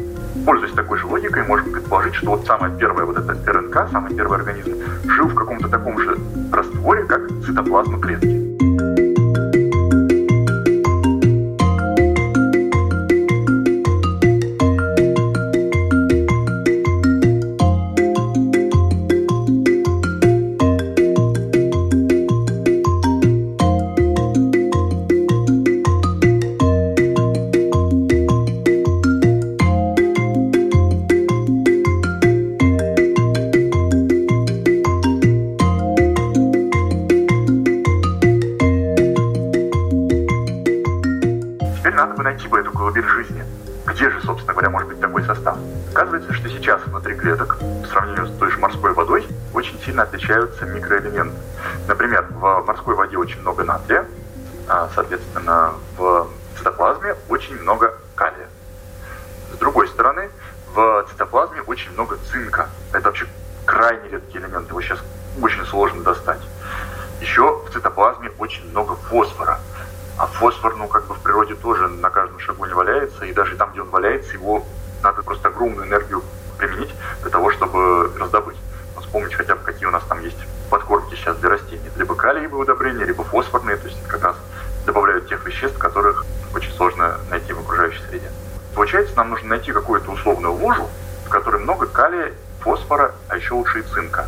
Пользуясь 0.44 0.72
такой 0.72 0.98
же 0.98 1.06
логикой, 1.06 1.46
можем 1.46 1.72
предположить, 1.72 2.14
что 2.14 2.30
вот 2.32 2.46
самая 2.46 2.76
первая 2.78 3.04
вот 3.06 3.18
эта 3.18 3.52
РНК, 3.52 3.90
самый 3.90 4.14
первый 4.14 4.38
организм, 4.38 4.74
жил 5.04 5.28
в 5.28 5.34
каком-то 5.34 5.68
таком 5.68 5.98
же 5.98 6.16
растворе, 6.52 7.04
как 7.04 7.28
цитоплазма 7.44 8.00
клетки. 8.00 8.41
Отличаются 50.12 50.66
микроэлементы. 50.66 51.36
Например, 51.88 52.26
в 52.30 52.64
морской 52.66 52.94
воде 52.94 53.16
очень 53.16 53.40
много 53.40 53.64
натрия, 53.64 54.06
а, 54.68 54.88
соответственно, 54.94 55.72
в 55.96 56.28
цитоплазме 56.56 57.16
очень 57.28 57.60
много 57.60 57.94
калия. 58.14 58.48
С 59.52 59.58
другой 59.58 59.88
стороны, 59.88 60.30
в 60.74 61.06
цитоплазме 61.10 61.62
очень 61.62 61.92
много 61.92 62.18
цинка. 62.30 62.68
Это 62.92 63.06
вообще 63.06 63.26
крайне 63.64 64.08
редкий 64.10 64.38
элемент, 64.38 64.68
его 64.68 64.80
сейчас 64.80 64.98
очень 65.40 65.64
сложно 65.66 66.02
достать. 66.02 66.40
Еще 67.20 67.42
в 67.42 67.70
цитоплазме 67.72 68.30
очень 68.38 68.68
много 68.70 68.96
фосфора. 68.96 69.60
А 70.18 70.26
фосфор, 70.26 70.76
ну, 70.76 70.88
как 70.88 71.06
бы 71.06 71.14
в 71.14 71.20
природе 71.20 71.54
тоже 71.54 71.88
на 71.88 72.10
каждом 72.10 72.38
шагу 72.38 72.66
не 72.66 72.74
валяется, 72.74 73.24
и 73.24 73.32
даже 73.32 73.56
там, 73.56 73.72
где 73.72 73.80
он 73.80 73.88
валяется, 73.90 74.34
его 74.34 74.64
надо 75.02 75.22
просто 75.22 75.48
огромную 75.48 75.86
энергию 75.86 76.22
применить 76.58 76.94
для 77.22 77.30
того, 77.30 77.50
чтобы 77.50 78.12
раздобыть 78.18 78.56
вспомнить 79.12 79.34
хотя 79.34 79.56
бы, 79.56 79.62
какие 79.62 79.84
у 79.84 79.90
нас 79.90 80.02
там 80.08 80.22
есть 80.22 80.38
подкормки 80.70 81.14
сейчас 81.16 81.36
для 81.36 81.50
растений. 81.50 81.90
Либо 81.96 82.14
калиевые 82.14 82.62
удобрения, 82.62 83.04
либо 83.04 83.22
фосфорные, 83.24 83.76
то 83.76 83.86
есть 83.86 84.02
как 84.06 84.24
раз 84.24 84.36
добавляют 84.86 85.28
тех 85.28 85.44
веществ, 85.44 85.76
которых 85.76 86.24
очень 86.54 86.72
сложно 86.72 87.18
найти 87.28 87.52
в 87.52 87.60
окружающей 87.60 88.00
среде. 88.08 88.30
Получается, 88.74 89.14
нам 89.16 89.28
нужно 89.28 89.50
найти 89.50 89.70
какую-то 89.70 90.10
условную 90.10 90.54
ложу, 90.54 90.88
в 91.26 91.28
которой 91.28 91.60
много 91.60 91.86
калия, 91.86 92.32
фосфора, 92.60 93.14
а 93.28 93.36
еще 93.36 93.52
лучше 93.52 93.80
и 93.80 93.82
цинка. 93.82 94.26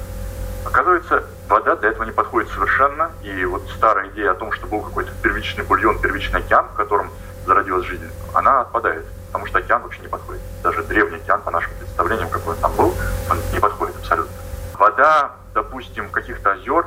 Оказывается, 0.64 1.24
вода 1.48 1.76
для 1.76 1.90
этого 1.90 2.04
не 2.04 2.12
подходит 2.12 2.50
совершенно, 2.50 3.10
и 3.22 3.44
вот 3.44 3.62
старая 3.76 4.08
идея 4.08 4.32
о 4.32 4.34
том, 4.34 4.50
что 4.52 4.66
был 4.66 4.80
какой-то 4.80 5.10
первичный 5.22 5.64
бульон, 5.64 5.98
первичный 6.00 6.40
океан, 6.40 6.66
в 6.72 6.76
котором 6.76 7.10
зародилась 7.46 7.86
жизнь, 7.86 8.10
она 8.32 8.62
отпадает, 8.62 9.04
потому 9.26 9.46
что 9.46 9.58
океан 9.58 9.82
вообще 9.82 10.00
не 10.00 10.08
подходит. 10.08 10.40
Даже 10.62 10.82
древний 10.82 11.16
океан, 11.16 11.42
по 11.42 11.50
нашим 11.50 11.72
представлениям, 11.78 12.30
какой 12.30 12.54
он 12.54 12.60
там 12.60 12.72
был, 12.74 12.94
он 13.30 13.38
не 13.52 13.60
подходит 13.60 13.96
абсолютно. 13.96 14.32
Вода, 14.78 15.32
допустим, 15.52 16.08
каких-то 16.10 16.52
озер 16.52 16.86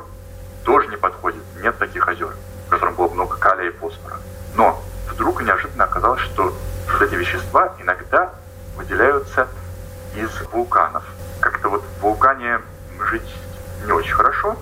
тоже 0.66 0.88
не 0.88 0.98
подходит. 0.98 1.44
Нет 1.62 1.78
таких 1.78 2.08
озер, 2.08 2.36
в 2.68 2.70
котором 2.70 2.96
было 2.96 3.08
много 3.10 3.38
калия 3.38 3.70
и 3.70 3.78
фосфора. 3.78 4.18
Но 4.56 4.82
вдруг 5.10 5.42
неожиданно 5.42 5.86
оказалось, 5.86 6.22
что 6.22 6.54
вот 6.92 7.02
эти 7.02 7.16
вещества 7.16 7.76
иногда 7.80 8.34
выделяются 8.76 9.48
из 10.16 10.30
вулканов. 10.52 11.04
Как-то 11.40 11.70
вот 11.70 11.84
в 11.84 12.02
вулкане 12.02 12.60
жить 13.10 13.34
не 13.86 13.92
очень 13.92 14.14
хорошо, 14.14 14.58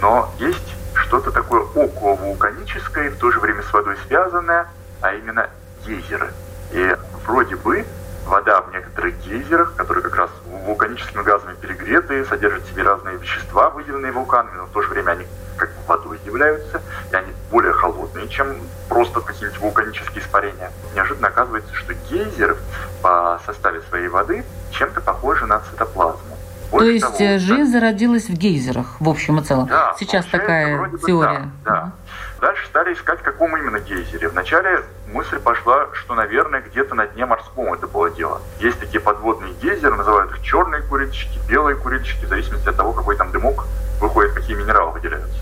но 0.00 0.32
есть 0.38 0.74
что-то 0.94 1.30
такое 1.30 1.62
околовулканическое, 1.62 3.10
в 3.10 3.18
то 3.18 3.30
же 3.30 3.40
время 3.40 3.62
с 3.62 3.72
водой 3.72 3.96
связанное, 4.06 4.68
а 5.00 5.14
именно 5.14 5.48
гейзеры. 5.84 6.32
И 6.72 6.96
вроде 7.26 7.56
бы 7.56 7.84
вода 8.26 8.60
в 8.62 8.72
некоторых 8.72 9.18
гейзерах, 9.18 9.74
которые 9.74 10.02
как 10.02 10.16
раз 10.16 10.30
вулканическими 10.46 11.22
газами 11.22 11.54
перегреты, 11.54 12.24
содержат 12.24 12.62
в 12.64 12.70
себе 12.70 12.82
разные 12.82 13.16
вещества, 13.16 13.70
выделенные 13.70 14.12
вулканами, 14.12 14.56
но 14.56 14.64
в 14.64 14.70
то 14.70 14.82
же 14.82 14.88
время 14.88 15.12
они 15.12 15.26
как 15.56 15.70
бы 15.70 15.76
водой 15.86 16.20
являются, 16.24 16.82
и 17.10 17.14
они 17.14 17.32
более 17.50 17.72
холодные, 17.72 18.28
чем 18.28 18.56
просто 18.88 19.20
какие-нибудь 19.20 19.60
вулканические 19.60 20.22
испарения. 20.22 20.72
Неожиданно 20.94 21.28
оказывается, 21.28 21.74
что 21.74 21.94
гейзеры 21.94 22.56
по 23.02 23.40
составе 23.46 23.82
своей 23.82 24.08
воды 24.08 24.44
чем-то 24.72 25.00
похожи 25.00 25.46
на 25.46 25.60
цитоплазму. 25.60 26.33
Больше 26.70 26.86
то 26.86 26.92
есть 26.92 27.18
того, 27.18 27.30
э, 27.30 27.38
жизнь 27.38 27.72
да. 27.72 27.80
зародилась 27.80 28.28
в 28.28 28.34
гейзерах, 28.34 28.96
в 29.00 29.08
общем 29.08 29.38
и 29.40 29.44
целом. 29.44 29.66
Да, 29.66 29.94
Сейчас 29.98 30.26
такая 30.26 30.90
теория. 31.06 31.50
Да, 31.64 31.70
да. 31.70 31.92
Дальше 32.40 32.66
стали 32.66 32.92
искать, 32.92 33.20
в 33.20 33.22
каком 33.22 33.56
именно 33.56 33.78
гейзере. 33.78 34.28
Вначале 34.28 34.82
мысль 35.06 35.38
пошла, 35.38 35.88
что, 35.94 36.14
наверное, 36.14 36.60
где-то 36.60 36.94
на 36.94 37.06
дне 37.06 37.24
морском 37.24 37.72
это 37.72 37.86
было 37.86 38.10
дело. 38.10 38.42
Есть 38.60 38.78
такие 38.80 39.00
подводные 39.00 39.54
гейзеры, 39.54 39.94
называют 39.96 40.30
их 40.32 40.42
черные 40.42 40.82
курильщики, 40.82 41.38
белые 41.48 41.76
курильщики, 41.76 42.24
в 42.26 42.28
зависимости 42.28 42.68
от 42.68 42.76
того, 42.76 42.92
какой 42.92 43.16
там 43.16 43.30
дымок 43.30 43.64
выходит, 44.00 44.32
какие 44.32 44.56
минералы 44.56 44.92
выделяются. 44.92 45.38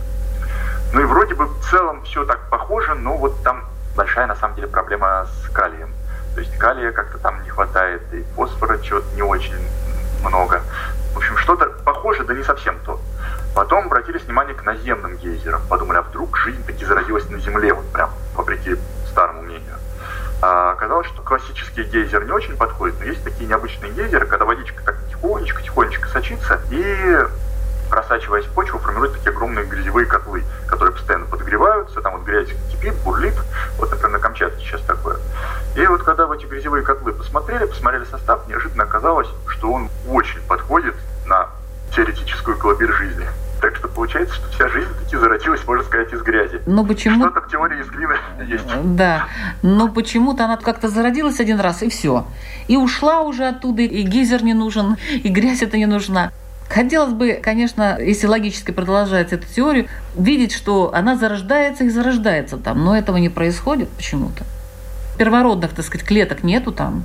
Ну 0.93 1.01
и 1.01 1.05
вроде 1.05 1.35
бы 1.35 1.47
в 1.47 1.71
целом 1.71 2.03
все 2.05 2.25
так 2.25 2.49
похоже, 2.51 2.95
но 2.95 3.17
вот 3.17 3.43
там 3.43 3.65
большая 3.97 4.27
на 4.27 4.37
самом 4.37 4.55
деле 4.55 4.69
проблема 4.69 5.27
с 5.27 5.49
калием. 5.51 5.89
То 6.35 6.41
есть 6.41 6.57
калия 6.57 6.93
как-то 6.93 7.19
там 7.19 7.43
не 7.43 7.51
хватает, 7.51 8.03
и 8.13 8.23
фосфора 8.37 8.79
чего-то 8.79 9.07
не 9.15 9.23
очень 9.23 9.67
много. 10.23 10.63
В 11.13 11.19
общем, 11.19 11.37
что-то 11.37 11.67
похоже, 11.85 12.25
да 12.25 12.35
не 12.35 12.43
совсем 12.43 12.79
то. 12.87 13.01
Потом 13.55 13.87
обратили 13.87 14.19
внимание 14.19 14.55
к 14.55 14.65
наземным 14.65 15.17
гейзерам. 15.17 15.63
Подумали, 15.69 15.99
а 15.99 16.03
вдруг 16.03 16.37
жизнь 16.39 16.65
таки 16.65 16.85
зародилась 16.85 17.29
на 17.29 17.39
Земле, 17.39 17.75
вот 17.75 17.87
прям, 17.93 18.11
вопреки 18.35 18.77
старому 19.11 19.43
мнению. 19.43 19.77
А 20.41 20.73
оказалось, 20.73 21.07
что 21.07 21.23
классический 21.23 21.85
гейзер 21.85 22.25
не 22.25 22.33
очень 22.33 22.57
подходит, 22.57 22.99
но 22.99 23.05
есть 23.05 23.23
такие 23.23 23.47
необычные 23.47 23.93
гейзеры, 23.93 24.27
когда 24.27 24.45
водичка 24.45 24.83
так 24.85 24.97
тихонечко-тихонечко 25.11 26.09
сочится, 26.09 26.61
и 26.71 27.27
просачиваясь 27.91 28.47
в 28.47 28.53
почву, 28.53 28.79
формируют 28.79 29.13
такие 29.13 29.31
огромные 29.31 29.67
грязевые 29.67 30.07
котлы, 30.07 30.43
которые 30.67 30.95
постоянно 30.95 31.27
подогреваются, 31.27 32.01
там 32.01 32.17
вот 32.17 32.27
грязь 32.27 32.49
кипит, 32.71 32.95
бурлит, 33.05 33.35
вот, 33.79 33.91
например, 33.91 34.13
на 34.13 34.19
Камчатке 34.19 34.65
сейчас 34.65 34.81
такое. 34.81 35.19
И 35.77 35.87
вот 35.87 36.03
когда 36.03 36.27
в 36.27 36.33
эти 36.33 36.45
грязевые 36.45 36.83
котлы 36.83 37.13
посмотрели, 37.13 37.65
посмотрели 37.65 38.05
состав, 38.05 38.47
неожиданно 38.49 38.85
оказалось, 38.85 39.29
что 39.47 39.73
он 39.73 39.89
очень 40.09 40.41
подходит 40.43 40.95
на 41.27 41.49
теоретическую 41.95 42.59
колыбель 42.59 42.93
жизни. 42.93 43.27
Так 43.61 43.77
что 43.77 43.87
получается, 43.87 44.35
что 44.35 44.49
вся 44.49 44.69
жизнь 44.69 44.91
таки 45.05 45.17
зародилась, 45.17 45.65
можно 45.67 45.85
сказать, 45.85 46.13
из 46.13 46.21
грязи. 46.23 46.61
Но 46.67 46.85
почему... 46.85 47.25
Что-то 47.25 47.47
в 47.47 47.49
теории 47.49 47.81
из 47.81 47.87
глины 47.87 48.17
есть. 48.47 48.65
Да, 48.83 49.29
но 49.63 49.89
почему-то 49.89 50.45
она 50.45 50.57
как-то 50.57 50.89
зародилась 50.89 51.39
один 51.39 51.61
раз, 51.61 51.83
и 51.83 51.89
все. 51.89 52.27
И 52.67 52.77
ушла 52.77 53.21
уже 53.21 53.47
оттуда, 53.47 53.83
и 53.83 54.03
гейзер 54.03 54.43
не 54.43 54.53
нужен, 54.53 54.97
и 55.11 55.29
грязь 55.29 55.63
это 55.63 55.79
не 55.79 55.87
нужна. 55.87 56.33
Хотелось 56.69 57.13
бы, 57.13 57.39
конечно, 57.43 57.99
если 58.01 58.27
логически 58.27 58.73
продолжать 58.73 59.33
эту 59.33 59.47
теорию, 59.47 59.89
видеть, 60.17 60.53
что 60.53 60.93
она 60.95 61.17
зарождается 61.17 61.85
и 61.85 61.91
зарождается 61.91 62.57
там, 62.57 62.83
но 62.83 62.97
этого 62.97 63.19
не 63.19 63.29
происходит 63.29 63.91
почему-то. 63.91 64.45
Первородных, 65.19 65.75
так 65.75 65.85
сказать, 65.85 66.07
клеток 66.07 66.43
нету 66.43 66.73
там. 66.73 67.05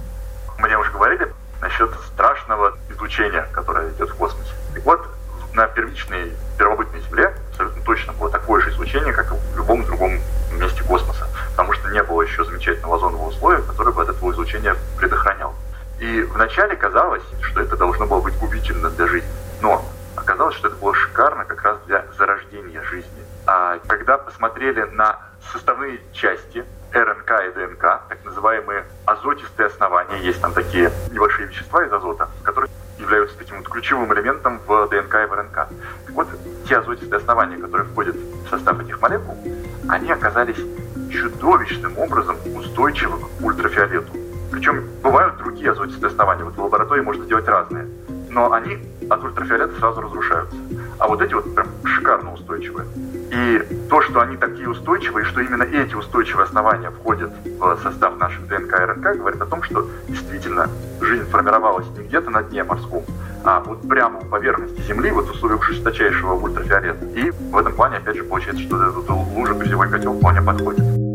Мне 0.59 0.77
уже 0.77 0.91
говорили 0.91 1.31
насчет 1.61 1.93
страшного 2.13 2.77
излучения, 2.89 3.47
которое 3.51 3.89
идет 3.91 4.09
в 4.09 4.15
космосе. 4.15 4.51
Так 4.73 4.85
вот, 4.85 5.07
на 5.53 5.67
первичной 5.67 6.31
первобытной 6.57 7.01
Земле 7.01 7.33
абсолютно 7.49 7.81
точно 7.83 8.13
было 8.13 8.29
такое 8.29 8.61
же 8.61 8.69
излучение, 8.69 9.13
как 9.13 9.31
и 9.31 9.35
в 9.35 9.57
любом 9.57 9.83
другом 9.85 10.19
месте 10.51 10.83
космоса, 10.83 11.27
потому 11.51 11.73
что 11.73 11.89
не 11.89 12.01
было 12.03 12.21
еще 12.21 12.45
замечательного 12.45 12.95
озонового 12.95 13.29
условия, 13.29 13.61
которое 13.61 13.91
бы 13.91 14.01
от 14.03 14.09
этого 14.09 14.31
излучения 14.31 14.75
предохранял. 14.97 15.55
И 15.99 16.21
вначале 16.21 16.75
казалось, 16.75 17.23
что 17.41 17.61
это 17.61 17.75
должно 17.75 18.05
было 18.05 18.21
быть 18.21 18.37
губительно 18.37 18.89
для 18.91 19.07
жизни. 19.07 19.29
Но 19.61 19.83
оказалось, 20.15 20.55
что 20.55 20.67
это 20.67 20.77
было 20.77 20.93
шикарно 20.93 21.43
как 21.45 21.63
раз 21.63 21.77
для 21.87 22.05
зарождения 22.17 22.83
жизни. 22.83 23.23
А 23.47 23.79
когда 23.87 24.17
посмотрели 24.17 24.81
на 24.91 25.17
составные 25.51 25.99
части 26.13 26.63
РНК 26.93 27.31
и 27.47 27.51
ДНК, 27.51 28.01
так 28.09 28.17
называемые 28.25 28.85
азотистые 29.05 29.67
основания, 29.67 30.19
есть 30.21 30.41
там 30.41 30.53
такие 30.53 30.91
небольшие 31.11 31.47
вещества 31.47 31.85
из 31.85 31.91
азота, 31.91 32.29
которые 32.43 32.69
являются 32.97 33.37
таким 33.37 33.57
вот 33.57 33.69
ключевым 33.69 34.13
элементом 34.13 34.59
в 34.65 34.87
ДНК 34.89 35.15
и 35.15 35.25
в 35.25 35.33
РНК. 35.33 35.55
Так 36.05 36.15
вот, 36.15 36.27
те 36.67 36.77
азотистые 36.77 37.17
основания, 37.17 37.57
которые 37.57 37.87
входят 37.87 38.15
в 38.15 38.49
состав 38.49 38.79
этих 38.79 39.01
молекул, 39.01 39.37
они 39.87 40.11
оказались 40.11 40.57
чудовищным 41.11 41.97
образом 41.97 42.37
устойчивы 42.55 43.19
к 43.19 43.41
ультрафиолету. 43.41 44.13
Причем 44.51 44.83
бывают 45.03 45.37
другие 45.37 45.71
азотистые 45.71 46.07
основания. 46.09 46.43
Вот 46.43 46.55
в 46.55 46.63
лаборатории 46.63 47.01
можно 47.01 47.25
делать 47.25 47.47
разные. 47.47 47.87
Но 48.29 48.51
они 48.51 48.79
от 49.09 49.23
ультрафиолета 49.23 49.73
сразу 49.79 50.01
разрушаются. 50.01 50.55
А 50.99 51.07
вот 51.07 51.21
эти 51.21 51.33
вот 51.33 51.53
прям 51.53 51.67
шикарно 51.83 52.33
устойчивые. 52.33 52.87
И 53.31 53.61
то, 53.89 54.01
что 54.01 54.21
они 54.21 54.37
такие 54.37 54.69
устойчивые, 54.69 55.25
что 55.25 55.41
именно 55.41 55.63
эти 55.63 55.95
устойчивые 55.95 56.45
основания 56.45 56.91
входят 56.91 57.31
в 57.45 57.79
состав 57.83 58.17
наших 58.17 58.47
ДНК 58.47 58.73
и 58.73 58.83
РНК, 58.85 59.17
говорит 59.17 59.41
о 59.41 59.45
том, 59.45 59.63
что 59.63 59.87
действительно 60.07 60.69
жизнь 61.01 61.25
формировалась 61.25 61.87
не 61.97 62.05
где-то 62.05 62.29
на 62.29 62.43
дне 62.43 62.63
морском, 62.63 63.03
а 63.43 63.59
вот 63.59 63.87
прямо 63.87 64.19
у 64.19 64.25
поверхности 64.25 64.81
Земли, 64.81 65.11
вот 65.11 65.27
в 65.27 65.31
условиях 65.31 65.63
жесточайшего 65.63 66.33
ультрафиолета. 66.33 67.05
И 67.05 67.31
в 67.31 67.57
этом 67.57 67.73
плане, 67.73 67.97
опять 67.97 68.17
же, 68.17 68.23
получается, 68.23 68.63
что 68.63 68.81
этот 68.81 69.09
лужа 69.09 69.53
грязевой 69.53 69.89
котел 69.89 70.13
вполне 70.17 70.41
подходит. 70.41 71.06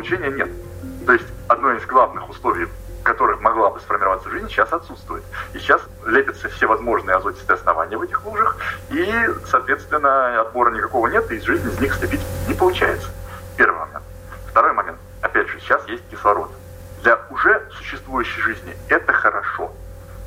Облучения 0.00 0.30
нет. 0.30 0.48
То 1.06 1.12
есть 1.12 1.26
одно 1.48 1.72
из 1.72 1.84
главных 1.86 2.28
условий 2.28 2.68
которых 3.02 3.40
могла 3.40 3.70
бы 3.70 3.80
сформироваться 3.80 4.28
жизнь, 4.28 4.48
сейчас 4.48 4.70
отсутствует. 4.74 5.24
И 5.54 5.58
сейчас 5.58 5.80
лепятся 6.04 6.50
все 6.50 6.66
возможные 6.66 7.16
азотистые 7.16 7.54
основания 7.54 7.96
в 7.96 8.02
этих 8.02 8.22
лужах, 8.26 8.58
и, 8.90 9.10
соответственно, 9.46 10.38
отбора 10.38 10.70
никакого 10.70 11.06
нет, 11.06 11.30
и 11.32 11.36
из 11.36 11.44
жизни 11.44 11.72
из 11.72 11.80
них 11.80 11.94
слепить 11.94 12.20
не 12.46 12.52
получается. 12.52 13.08
Первый 13.56 13.78
момент. 13.78 14.04
Второй 14.48 14.74
момент. 14.74 14.98
Опять 15.22 15.48
же, 15.48 15.58
сейчас 15.60 15.82
есть 15.88 16.02
кислород. 16.10 16.50
Для 17.02 17.18
уже 17.30 17.66
существующей 17.72 18.42
жизни 18.42 18.76
это 18.88 19.14
хорошо. 19.14 19.72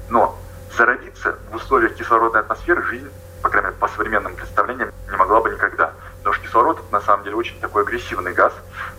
Но 0.10 0.36
зародиться 0.76 1.38
в 1.52 1.56
условиях 1.56 1.94
кислородной 1.94 2.42
атмосферы 2.42 2.82
жизнь, 2.86 3.10
по 3.44 3.50
крайней 3.50 3.68
мере, 3.68 3.78
по 3.80 3.88
современным 3.88 4.36
представлениям, 4.36 4.90
не 5.12 5.16
могла 5.16 5.42
бы 5.42 5.52
никогда. 5.52 5.94
Потому 6.24 6.36
что 6.36 6.48
кислород, 6.48 6.92
на 6.92 7.02
самом 7.02 7.24
деле, 7.26 7.36
очень 7.36 7.60
такой 7.60 7.84
агрессивный 7.84 8.34
газ. 8.34 8.54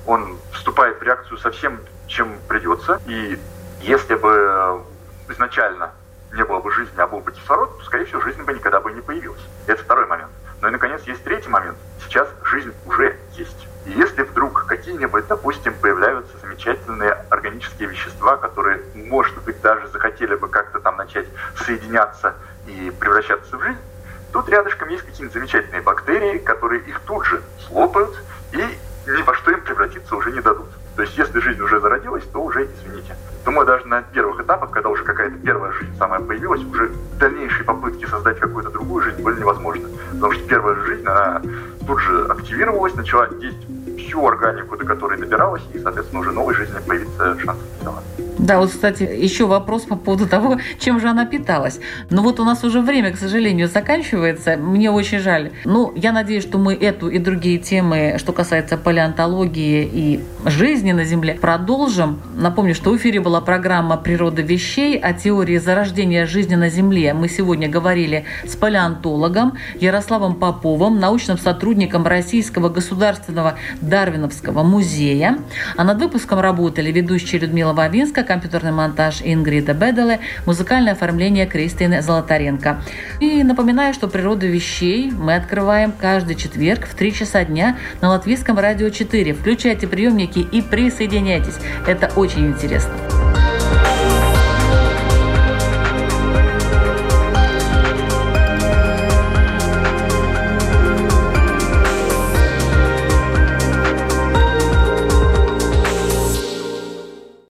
Он 0.06 0.38
вступает 0.74 0.98
в 0.98 1.02
реакцию 1.04 1.38
со 1.38 1.52
всем, 1.52 1.78
чем 2.08 2.36
придется. 2.48 3.00
И 3.06 3.38
если 3.80 4.16
бы 4.16 4.82
изначально 5.28 5.92
не 6.32 6.44
было 6.44 6.58
бы 6.58 6.72
жизни, 6.72 7.00
а 7.00 7.06
был 7.06 7.20
бы 7.20 7.30
кислород, 7.30 7.78
то, 7.78 7.84
скорее 7.84 8.06
всего, 8.06 8.20
жизнь 8.22 8.42
бы 8.42 8.52
никогда 8.52 8.80
бы 8.80 8.90
не 8.90 9.00
появилась. 9.00 9.40
Это 9.68 9.80
второй 9.84 10.06
момент. 10.06 10.32
Ну 10.60 10.68
и, 10.68 10.70
наконец, 10.72 11.02
есть 11.04 11.22
третий 11.22 11.48
момент. 11.48 11.78
Сейчас 12.04 12.28
жизнь 12.42 12.74
уже 12.86 13.16
есть. 13.34 13.68
И 13.86 13.92
если 13.92 14.22
вдруг 14.22 14.66
какие-нибудь, 14.66 15.28
допустим, 15.28 15.74
появляются 15.74 16.36
замечательные 16.38 17.12
органические 17.30 17.88
вещества, 17.88 18.36
которые, 18.36 18.82
может 18.94 19.40
быть, 19.44 19.60
даже 19.60 19.86
захотели 19.88 20.34
бы 20.34 20.48
как-то 20.48 20.80
там 20.80 20.96
начать 20.96 21.28
соединяться 21.64 22.34
и 22.66 22.92
превращаться 22.98 23.56
в 23.56 23.62
жизнь, 23.62 23.78
тут 24.32 24.48
рядышком 24.48 24.88
есть 24.88 25.04
какие-нибудь 25.04 25.34
замечательные 25.34 25.82
бактерии, 25.82 26.38
которые 26.38 26.82
их 26.82 26.98
тут 27.06 27.24
же 27.26 27.42
слопают 27.68 28.20
и 28.52 28.78
ни 29.06 29.22
во 29.22 29.34
что 29.34 29.50
им 29.50 29.60
превратиться 29.60 30.16
уже 30.16 30.32
не 30.32 30.40
дадут. 30.40 30.66
То 30.96 31.02
есть, 31.02 31.18
если 31.18 31.40
жизнь 31.40 31.60
уже 31.60 31.80
зародилась, 31.80 32.24
то 32.32 32.40
уже 32.40 32.64
извините. 32.64 33.16
Думаю, 33.44 33.66
даже 33.66 33.86
на 33.86 34.02
первых 34.02 34.40
этапах, 34.40 34.70
когда 34.70 34.88
уже 34.88 35.02
какая-то 35.02 35.36
первая 35.38 35.72
жизнь 35.72 35.96
самая 35.98 36.20
появилась, 36.20 36.62
уже 36.64 36.90
дальнейшие 37.18 37.64
попытки 37.64 38.06
создать 38.06 38.38
какую-то 38.38 38.70
другую 38.70 39.04
жизнь 39.04 39.22
были 39.22 39.40
невозможны. 39.40 39.88
Потому 40.12 40.32
что 40.32 40.48
первая 40.48 40.76
жизнь, 40.84 41.06
она 41.06 41.42
тут 41.86 42.00
же 42.00 42.26
активировалась, 42.26 42.94
начала 42.94 43.28
есть 43.40 43.58
всю 43.98 44.24
органику, 44.24 44.76
до 44.76 44.84
которой 44.84 45.18
добиралась, 45.18 45.62
и, 45.72 45.78
соответственно, 45.78 46.20
уже 46.20 46.32
новой 46.32 46.54
жизни 46.54 46.78
появится 46.86 47.38
шанс. 47.40 47.58
Да, 48.44 48.58
вот, 48.58 48.72
кстати, 48.72 49.04
еще 49.04 49.46
вопрос 49.46 49.84
по 49.84 49.96
поводу 49.96 50.28
того, 50.28 50.58
чем 50.78 51.00
же 51.00 51.08
она 51.08 51.24
питалась. 51.24 51.80
Но 52.10 52.22
вот 52.22 52.40
у 52.40 52.44
нас 52.44 52.62
уже 52.62 52.82
время, 52.82 53.10
к 53.10 53.16
сожалению, 53.16 53.68
заканчивается. 53.68 54.58
Мне 54.58 54.90
очень 54.90 55.20
жаль. 55.20 55.52
Ну, 55.64 55.94
я 55.96 56.12
надеюсь, 56.12 56.42
что 56.42 56.58
мы 56.58 56.74
эту 56.74 57.08
и 57.08 57.18
другие 57.18 57.56
темы, 57.56 58.16
что 58.18 58.34
касается 58.34 58.76
палеонтологии 58.76 59.88
и 59.90 60.20
жизни 60.44 60.92
на 60.92 61.04
Земле. 61.04 61.38
Продолжим. 61.40 62.20
Напомню, 62.36 62.74
что 62.74 62.90
в 62.90 62.98
эфире 62.98 63.20
была 63.20 63.40
программа 63.40 63.96
«Природа 63.96 64.42
вещей» 64.42 64.98
о 64.98 65.14
теории 65.14 65.56
зарождения 65.56 66.26
жизни 66.26 66.54
на 66.54 66.68
Земле. 66.68 67.14
Мы 67.14 67.30
сегодня 67.30 67.70
говорили 67.70 68.26
с 68.44 68.56
палеонтологом 68.56 69.54
Ярославом 69.80 70.34
Поповым, 70.34 71.00
научным 71.00 71.38
сотрудником 71.38 72.06
Российского 72.06 72.68
государственного 72.68 73.54
Дарвиновского 73.80 74.62
музея. 74.64 75.38
А 75.78 75.84
над 75.84 75.98
выпуском 75.98 76.40
работали 76.40 76.92
ведущие 76.92 77.40
Людмила 77.40 77.72
Вавинска, 77.72 78.22
компьютерный 78.34 78.72
монтаж 78.72 79.20
Ингрида 79.22 79.74
Беделе, 79.74 80.18
музыкальное 80.44 80.94
оформление 80.94 81.46
Кристины 81.46 82.02
Золотаренко. 82.02 82.82
И 83.20 83.44
напоминаю, 83.44 83.94
что 83.94 84.08
«Природа 84.08 84.46
вещей» 84.46 85.12
мы 85.12 85.36
открываем 85.36 85.92
каждый 85.92 86.34
четверг 86.34 86.88
в 86.88 86.96
3 86.96 87.14
часа 87.14 87.44
дня 87.44 87.76
на 88.00 88.08
Латвийском 88.08 88.58
радио 88.58 88.90
4. 88.90 89.34
Включайте 89.34 89.86
приемники 89.86 90.40
и 90.40 90.62
присоединяйтесь. 90.62 91.58
Это 91.86 92.10
очень 92.16 92.48
интересно. 92.48 92.92